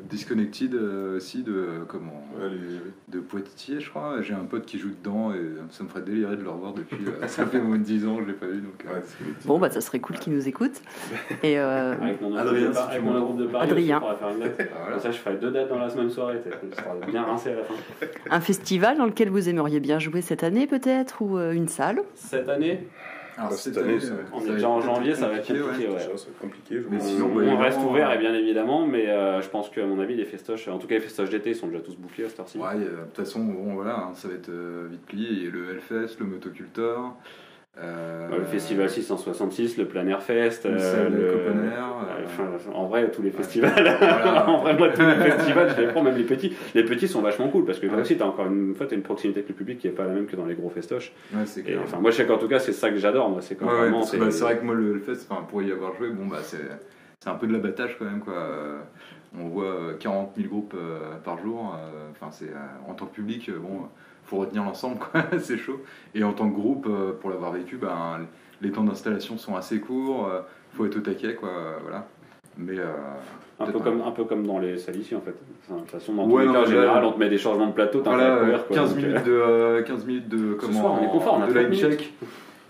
Disconnected 0.09 0.73
euh, 0.73 1.17
aussi, 1.17 1.43
de, 1.43 1.65
comment, 1.87 2.23
Ouais, 2.39 2.49
les- 2.49 3.13
de 3.15 3.19
Poitiers, 3.19 3.79
je 3.79 3.89
crois. 3.89 4.21
J'ai 4.21 4.33
un 4.33 4.45
pote 4.45 4.65
qui 4.65 4.79
joue 4.79 4.89
dedans 4.89 5.31
et 5.31 5.39
ça 5.69 5.83
me 5.83 5.89
ferait 5.89 6.01
délirer 6.01 6.37
de 6.37 6.43
le 6.43 6.49
revoir 6.49 6.73
depuis. 6.73 6.97
euh, 7.07 7.11
ça 7.27 7.45
fait 7.45 7.59
moins 7.59 7.77
de 7.77 7.83
10 7.83 8.07
ans 8.07 8.15
que 8.17 8.23
je 8.23 8.27
l'ai 8.29 8.33
pas 8.33 8.47
vu. 8.47 8.61
Donc, 8.61 8.83
euh, 8.89 8.95
ouais, 8.95 9.03
Bon, 9.45 9.59
bah, 9.59 9.69
ça 9.69 9.79
serait 9.81 9.99
cool 9.99 10.17
qu'ils 10.17 10.33
nous 10.33 10.47
écoutent. 10.47 10.81
Et 11.43 11.59
euh, 11.59 11.93
Avec 12.01 12.19
mon, 12.21 12.35
Adrien, 12.35 12.61
groupe 12.63 12.69
de, 12.69 12.73
si 12.73 12.79
avec 12.81 12.99
tu 12.99 13.05
mon 13.05 13.13
veux. 13.13 13.19
groupe 13.21 13.37
de 13.37 13.45
Paris, 13.47 13.69
Adrien. 13.69 13.97
aussi, 14.01 14.17
faire 14.19 14.29
une 14.29 14.39
date. 14.39 14.55
ah, 14.59 14.77
voilà. 14.85 14.99
Ça, 14.99 15.11
je 15.11 15.17
ferai 15.17 15.35
deux 15.35 15.51
dates 15.51 15.69
dans 15.69 15.77
la 15.79 15.89
semaine 15.89 16.09
soirée. 16.09 16.41
sera 16.75 16.95
bien 17.11 17.23
rincé 17.23 17.51
à 17.51 17.55
la 17.57 17.63
fin. 17.63 17.73
un 18.31 18.41
festival 18.41 18.97
dans 18.97 19.05
lequel 19.05 19.29
vous 19.29 19.49
aimeriez 19.49 19.79
bien 19.79 19.99
jouer 19.99 20.21
cette 20.21 20.43
année, 20.43 20.65
peut-être 20.65 21.21
Ou 21.21 21.37
euh, 21.37 21.51
une 21.51 21.67
salle? 21.67 22.01
Cette 22.15 22.49
année, 22.49 22.87
Alors, 23.37 23.51
Bah, 23.51 23.55
cette 23.55 23.77
année, 23.77 23.99
ça- 23.99 24.13
on 24.33 24.41
est 24.45 24.49
déjà 24.53 24.67
en 24.69 24.81
janvier, 24.81 25.13
ça 25.13 25.27
va 25.27 25.35
être 25.35 25.47
compliqué, 25.47 25.87
ouais. 25.87 25.99
Ça 25.99 26.07
va 26.07 26.13
être 26.13 26.39
compliqué. 26.39 26.81
je 26.81 26.87
Mais 26.89 26.97
pense. 26.97 27.07
sinon, 27.07 27.29
on, 27.35 27.39
on 27.47 27.57
reste 27.57 27.79
ouvert, 27.87 28.11
et 28.11 28.17
bien 28.17 28.33
évidemment, 28.33 28.87
mais 28.87 29.07
euh, 29.07 29.41
je 29.41 29.49
pense 29.49 29.69
qu'à 29.69 29.85
mon 29.85 29.99
avis, 29.99 30.15
les 30.15 30.25
festoches, 30.25 30.67
en 30.67 30.79
tout 30.79 30.87
cas 30.87 30.95
les 30.95 31.01
festoches 31.01 31.29
d'été, 31.29 31.51
ils 31.51 31.55
sont 31.55 31.67
déjà 31.67 31.79
tous 31.81 31.95
bouclés 31.95 32.25
à 32.25 32.29
cette 32.29 32.39
heure-ci. 32.39 32.57
Ouais, 32.57 32.75
de 32.75 32.85
toute 32.85 33.15
façon, 33.17 33.43
bon, 33.43 33.73
voilà, 33.75 33.95
hein, 33.97 34.11
ça 34.15 34.27
va 34.27 34.33
être 34.33 34.49
euh, 34.49 34.87
vite 34.89 35.05
plié. 35.05 35.27
Il 35.31 35.43
y 35.43 35.47
a 35.47 35.51
le 35.51 35.69
Hellfest, 35.71 36.19
le 36.19 36.25
Motocultor. 36.25 37.15
Euh, 37.83 38.27
le 38.39 38.45
festival 38.45 38.89
666, 38.89 39.77
le 39.77 39.85
Plein 39.85 40.07
Air 40.07 40.21
Fest, 40.23 40.65
le 40.65 40.77
euh, 40.79 41.09
le- 41.09 41.65
Air, 41.71 41.93
Euh, 42.19 42.23
enfin, 42.25 42.71
en 42.73 42.85
vrai, 42.87 43.09
tous 43.11 43.21
les 43.21 43.29
festivals. 43.31 43.71
Voilà. 43.99 44.49
en 44.49 44.61
vrai, 44.61 44.75
moi, 44.75 44.89
tous 44.89 45.01
les 45.05 45.15
festivals, 45.31 45.73
je 45.75 45.81
les 45.81 45.87
prends, 45.89 46.01
même 46.03 46.17
les 46.17 46.23
petits. 46.23 46.53
Les 46.75 46.83
petits 46.83 47.07
sont 47.07 47.21
vachement 47.21 47.47
cool 47.49 47.65
parce 47.65 47.79
que 47.79 47.85
là 47.87 47.93
Ouais. 47.95 48.01
aussi, 48.01 48.17
t'as 48.17 48.25
encore 48.25 48.47
une 48.47 48.73
fois, 48.75 48.85
t'as 48.87 48.95
une 48.95 49.01
proximité 49.03 49.39
avec 49.39 49.49
le 49.49 49.55
public 49.55 49.77
qui 49.79 49.87
est 49.87 49.91
pas 49.91 50.05
la 50.05 50.13
même 50.13 50.25
que 50.25 50.35
dans 50.35 50.45
les 50.45 50.55
gros 50.55 50.69
festoches. 50.69 51.13
ouais, 51.33 51.43
Et 51.67 51.77
enfin, 51.77 51.99
moi, 51.99 52.11
je 52.11 52.17
sais 52.17 52.25
qu'en 52.25 52.37
tout 52.37 52.47
cas, 52.47 52.59
c'est 52.59 52.73
ça 52.73 52.89
que 52.89 52.97
j'adore. 52.97 53.29
Moi, 53.29 53.41
c'est 53.41 53.55
quand 53.55 53.67
Ouais, 53.67 53.75
vraiment. 53.77 54.03
c'est- 54.03 54.17
bah, 54.17 54.31
c'est 54.31 54.43
vrai 54.43 54.57
que 54.57 54.63
moi, 54.65 54.75
le 54.75 54.95
Hellfest, 54.95 55.25
enfin, 55.29 55.43
pour 55.43 55.61
y 55.61 55.71
avoir 55.71 55.93
joué, 55.95 56.09
bon, 56.09 56.25
bah, 56.25 56.37
c'est 56.41 56.57
c'est 57.19 57.29
un 57.29 57.35
peu 57.35 57.47
de 57.47 57.53
l'abattage 57.53 57.95
quand 57.97 58.05
même. 58.05 58.19
Quoi. 58.19 58.33
On 59.39 59.47
voit 59.49 59.65
euh, 59.65 59.93
40 59.99 60.33
000 60.37 60.47
groupes 60.49 60.75
par 61.23 61.37
jour. 61.39 61.75
Enfin, 62.11 62.27
c'est 62.31 62.49
en 62.87 62.93
tant 62.93 63.05
que 63.05 63.13
public, 63.13 63.49
bon, 63.51 63.81
faut 64.27 64.37
retenir 64.37 64.63
l'ensemble, 64.63 64.99
quoi. 64.99 65.23
c'est 65.39 65.57
chaud. 65.57 65.81
Et 66.13 66.23
en 66.23 66.33
tant 66.33 66.49
que 66.49 66.55
groupe, 66.55 66.85
euh, 66.89 67.13
pour 67.19 67.29
l'avoir 67.31 67.51
vécu, 67.53 67.77
ben, 67.77 68.19
les 68.61 68.71
temps 68.71 68.83
d'installation 68.83 69.37
sont 69.37 69.55
assez 69.55 69.79
courts. 69.79 70.27
euh, 70.27 70.41
faut 70.75 70.85
être 70.85 70.97
au 70.97 71.01
taquet, 71.01 71.33
quoi. 71.35 71.49
euh, 71.49 71.77
Voilà. 71.81 72.05
Mais 72.57 72.77
euh, 72.77 72.85
Un 73.59 73.65
peu, 73.67 73.79
comme, 73.79 74.01
un 74.01 74.11
peu 74.11 74.23
comme 74.25 74.45
dans 74.45 74.57
les 74.59 74.77
salles 74.79 74.97
ici 74.97 75.15
en 75.15 75.21
fait. 75.21 75.35
Enfin, 75.63 75.75
De 75.75 75.79
toute 75.81 75.91
façon, 75.91 76.13
dans 76.15 76.25
Ouais, 76.25 76.31
tous 76.31 76.39
les 76.39 76.45
non, 76.47 76.53
cas, 76.53 76.59
en 76.61 76.65
général, 76.65 77.05
on 77.05 77.11
te 77.11 77.19
met 77.19 77.29
des 77.29 77.37
changements 77.37 77.67
de 77.67 77.71
plateau, 77.73 78.01
t'as 78.01 78.09
voilà, 78.15 78.33
un 78.33 78.37
euh, 78.37 78.39
couvert, 78.45 78.67
quoi, 78.67 78.75
15 78.77 78.89
donc, 78.95 79.03
minutes 79.03 79.23
de, 79.25 79.31
euh, 79.31 79.83
15 79.83 80.05
minutes 80.05 80.29
de 80.29 80.53
comment 80.55 80.79
soir, 80.81 80.97
on 80.99 81.05
est 81.05 81.11
confort, 81.11 81.35
on 81.35 81.45
de 81.47 81.53
30 81.53 81.63
line 81.71 81.73
check. 81.79 82.13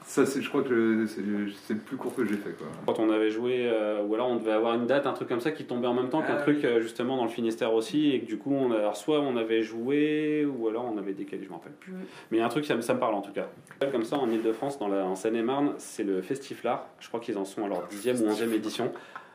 Ça, 0.10 0.26
c'est, 0.26 0.42
je 0.42 0.48
crois 0.48 0.64
que 0.64 1.06
c'est, 1.06 1.22
le- 1.22 1.80
plus 1.80 1.98
court 1.98 2.16
que 2.16 2.24
j'ai 2.26 2.38
fait, 2.38 2.52
quoi. 2.58 2.68
Quand 2.86 2.98
on 3.04 3.12
avait 3.12 3.30
joué, 3.30 3.68
euh, 3.68 4.02
ou 4.04 4.16
alors 4.16 4.30
on 4.30 4.38
devait 4.38 4.54
avoir 4.54 4.74
une 4.76 4.88
date, 4.88 5.06
un 5.06 5.12
truc 5.12 5.28
comme 5.28 5.42
ça 5.42 5.52
qui 5.52 5.66
tombait 5.66 5.86
en 5.88 5.94
même 5.94 6.08
temps 6.08 6.22
qu'un 6.22 6.38
Ah, 6.38 6.42
truc 6.42 6.64
euh, 6.64 6.80
justement 6.80 7.18
dans 7.18 7.26
le 7.26 7.30
Finistère 7.30 7.74
aussi, 7.74 8.12
et 8.12 8.22
que 8.22 8.26
du 8.26 8.38
coup, 8.38 8.54
on 8.54 8.72
a, 8.72 8.78
alors, 8.78 8.96
soit 8.96 9.20
on 9.20 9.36
avait 9.36 9.62
joué, 9.64 10.46
ou 10.46 10.70
alors 10.70 10.86
on 10.92 10.98
avait 10.98 11.12
décalé, 11.12 11.44
je 11.44 11.50
m'en 11.50 11.58
rappelle 11.58 11.74
plus. 11.74 11.92
Mais 12.32 12.38
il 12.38 12.40
y 12.40 12.42
a 12.42 12.46
un 12.46 12.50
truc, 12.50 12.64
ça 12.66 12.76
me, 12.76 12.82
ça 12.82 12.94
me 12.94 13.00
parle 13.00 13.16
en 13.16 13.22
tout 13.22 13.34
cas. 13.34 13.50
Comme 13.92 14.06
ça, 14.06 14.18
en 14.18 14.30
Ile-de-France, 14.32 14.80
dans 14.80 14.88
la, 14.88 15.04
en 15.06 15.16
Seine-et-Marne, 15.16 15.74
c'est 15.78 16.04
le 16.06 16.22
Festiflard. 16.22 16.88
Je 17.00 17.10
crois 17.10 17.20
qu'ils 17.20 17.38
en 17.38 17.44
sont 17.46 17.66
à 17.66 17.68
leur 17.68 17.86
10e 17.90 18.24
ou 18.24 18.30
11e 18.32 18.54
édition. 18.54 18.94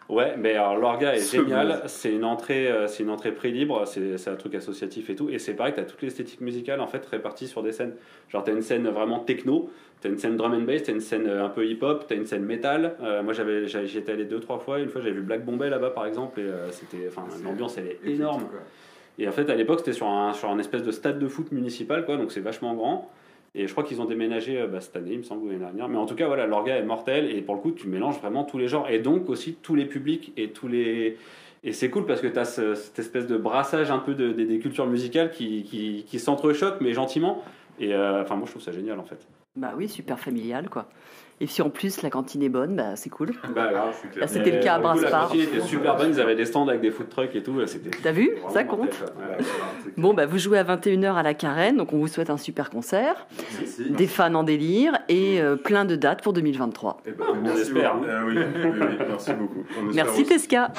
Ouais, 0.09 0.35
mais 0.37 0.55
alors 0.55 0.77
l'orga 0.77 1.15
est 1.15 1.21
Ce 1.21 1.37
génial. 1.37 1.83
C'est 1.87 2.13
une 2.13 2.25
entrée, 2.25 2.69
euh, 2.71 2.87
c'est 2.87 3.03
une 3.03 3.11
entrée 3.11 3.33
prix 3.33 3.53
libre. 3.53 3.87
C'est 3.87 4.19
c'est 4.19 4.31
un 4.31 4.37
truc 4.37 4.55
associatif 4.55 5.09
et 5.11 5.15
tout. 5.15 5.31
Et 5.31 5.39
c'est 5.39 5.55
pareil, 5.55 5.73
t'as 5.75 5.85
toute 5.85 6.03
l'esthétique 6.03 6.41
musicale 6.41 6.81
en 6.81 6.87
fait 6.87 7.05
répartie 7.07 7.47
sur 7.47 7.63
des 7.63 7.73
scènes. 7.73 7.95
Genre 8.29 8.43
t'as 8.43 8.53
une 8.53 8.63
scène 8.63 8.89
vraiment 8.89 9.21
techno, 9.21 9.71
t'as 10.01 10.09
une 10.09 10.19
scène 10.19 10.37
drum 10.37 10.53
and 10.53 10.63
bass, 10.63 10.83
t'as 10.83 10.93
une 10.93 11.01
scène 11.01 11.27
euh, 11.27 11.45
un 11.45 11.49
peu 11.49 11.67
hip 11.67 11.79
hop, 11.83 12.07
t'as 12.09 12.17
une 12.17 12.27
scène 12.27 12.45
métal. 12.45 12.97
Euh, 13.03 13.23
moi 13.23 13.33
j'avais, 13.33 13.67
j'y 13.67 13.99
étais 13.99 14.13
allé 14.13 14.25
deux 14.25 14.41
trois 14.41 14.59
fois. 14.59 14.81
Une 14.81 14.89
fois 14.89 15.01
j'avais 15.01 15.15
vu 15.15 15.23
Black 15.23 15.45
Bombay 15.45 15.71
là-bas 15.71 15.91
par 15.91 16.07
exemple 16.07 16.41
et 16.41 16.45
euh, 16.45 16.71
c'était, 16.71 17.09
enfin 17.09 17.25
l'ambiance 17.45 17.79
elle 17.79 17.87
est 17.87 18.01
énorme. 18.05 18.45
Et 19.19 19.29
en 19.29 19.33
fait, 19.33 19.51
à 19.51 19.55
l'époque, 19.55 19.81
c'était 19.81 19.93
sur 19.93 20.07
un, 20.07 20.33
sur 20.33 20.49
un 20.51 20.59
espèce 20.59 20.83
de 20.83 20.91
stade 20.91 21.19
de 21.19 21.29
foot 21.29 21.53
municipal, 21.53 22.05
quoi, 22.07 22.17
donc 22.17 22.33
c'est 22.33 22.41
vachement 22.41 22.75
grand. 22.75 23.11
Et 23.55 23.67
je 23.67 23.73
crois 23.73 23.85
qu'ils 23.85 24.01
ont 24.01 24.07
déménagé 24.07 24.59
euh, 24.61 24.67
bah, 24.67 24.81
cette 24.81 24.97
année, 24.97 25.13
il 25.13 25.19
me 25.19 25.23
semble, 25.23 25.45
ou 25.45 25.49
l'année 25.49 25.59
dernière. 25.59 25.89
Mais 25.89 25.99
en 25.99 26.07
tout 26.07 26.15
cas, 26.15 26.27
voilà, 26.27 26.47
l'orga 26.47 26.77
est 26.77 26.83
mortel, 26.85 27.31
et 27.31 27.43
pour 27.43 27.55
le 27.55 27.61
coup, 27.61 27.73
tu 27.73 27.87
mélanges 27.87 28.19
vraiment 28.19 28.45
tous 28.45 28.57
les 28.59 28.69
genres, 28.69 28.89
et 28.89 28.99
donc 28.99 29.29
aussi 29.29 29.57
tous 29.61 29.75
les 29.75 29.85
publics 29.85 30.33
et 30.37 30.49
tous 30.51 30.69
les. 30.69 31.19
Et 31.65 31.73
c'est 31.73 31.91
cool 31.91 32.07
parce 32.07 32.21
que 32.21 32.27
tu 32.27 32.39
as 32.39 32.45
cette 32.45 32.99
espèce 32.99 33.27
de 33.27 33.37
brassage 33.37 33.91
un 33.91 33.99
peu 33.99 34.15
de, 34.15 34.33
des- 34.33 34.59
cultures 34.59 34.87
musicales 34.87 35.31
qui, 35.31 35.63
qui, 35.65 36.05
qui 36.07 36.19
s'entrechoquent, 36.19 36.81
mais 36.81 36.93
gentiment. 36.93 37.43
Et 37.79 37.95
euh, 37.95 38.25
moi, 38.31 38.43
je 38.47 38.51
trouve 38.51 38.63
ça 38.63 38.73
génial 38.73 38.99
en 38.99 39.05
fait. 39.05 39.19
Bah 39.55 39.73
oui, 39.77 39.89
super 39.89 40.19
familial 40.19 40.71
quoi. 40.71 40.87
Et 41.43 41.47
si 41.47 41.61
en 41.61 41.71
plus 41.71 42.03
la 42.03 42.09
cantine 42.11 42.43
est 42.43 42.49
bonne, 42.49 42.77
bah 42.77 42.95
c'est 42.95 43.11
cool. 43.11 43.33
Bah. 43.55 43.71
Là, 44.17 44.27
c'était 44.29 44.53
le 44.53 44.61
cas 44.63 44.77
à 44.77 44.79
coup, 44.81 45.01
La 45.01 45.11
cantine 45.11 45.41
était 45.41 45.61
super 45.61 45.97
bonne, 45.97 46.11
ils 46.11 46.21
avaient 46.21 46.37
des 46.37 46.47
stands 46.47 46.69
avec 46.69 46.81
des 46.81 46.91
food 46.91 47.09
trucks 47.09 47.35
et 47.35 47.43
tout. 47.43 47.57
T'as 48.03 48.13
vu? 48.13 48.31
Ça 48.51 48.65
compte. 48.65 49.03
Bon, 49.97 50.15
bah 50.15 50.25
vous 50.25 50.39
jouez 50.39 50.59
à 50.59 50.65
21h 50.65 51.15
à 51.15 51.23
la 51.23 51.35
Carène, 51.35 51.77
donc 51.79 51.93
on 51.93 51.99
vous 51.99 52.07
souhaite 52.07 52.31
un 52.31 52.37
super 52.37 52.71
concert, 52.71 53.27
Merci. 53.59 53.91
des 53.91 54.07
fans 54.07 54.35
en 54.35 54.45
délire 54.45 54.97
et 55.09 55.41
euh, 55.41 55.57
plein 55.57 55.85
de 55.85 55.97
dates 55.97 56.23
pour 56.23 56.33
2023. 56.33 57.03
Eh 57.05 57.11
ben, 57.11 57.25
On 57.31 57.35
merci 57.43 57.61
espère, 57.63 57.95
beaucoup. 57.97 58.07
Ah 58.09 58.23
oui, 58.25 58.39
oui, 58.39 58.71
oui, 58.73 58.97
merci 59.09 59.33
beaucoup. 59.35 59.65
On 59.83 59.89
espère 59.89 60.05
Merci 60.07 60.21
aussi. 60.23 60.31
Tesca. 60.31 60.73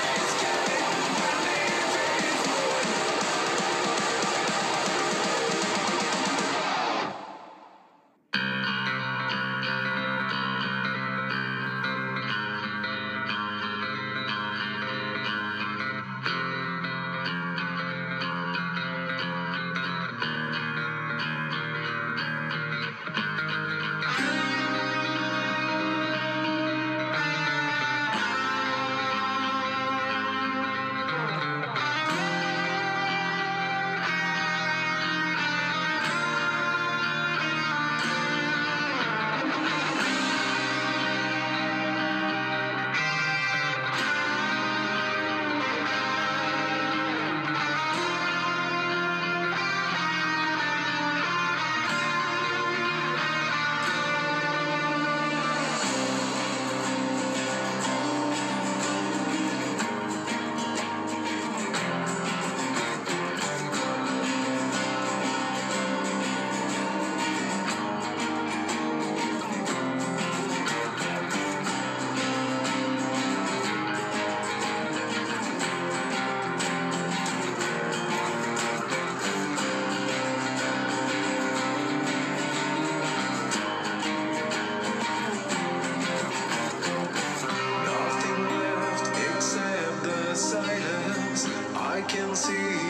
Can 92.13 92.35
see 92.35 92.82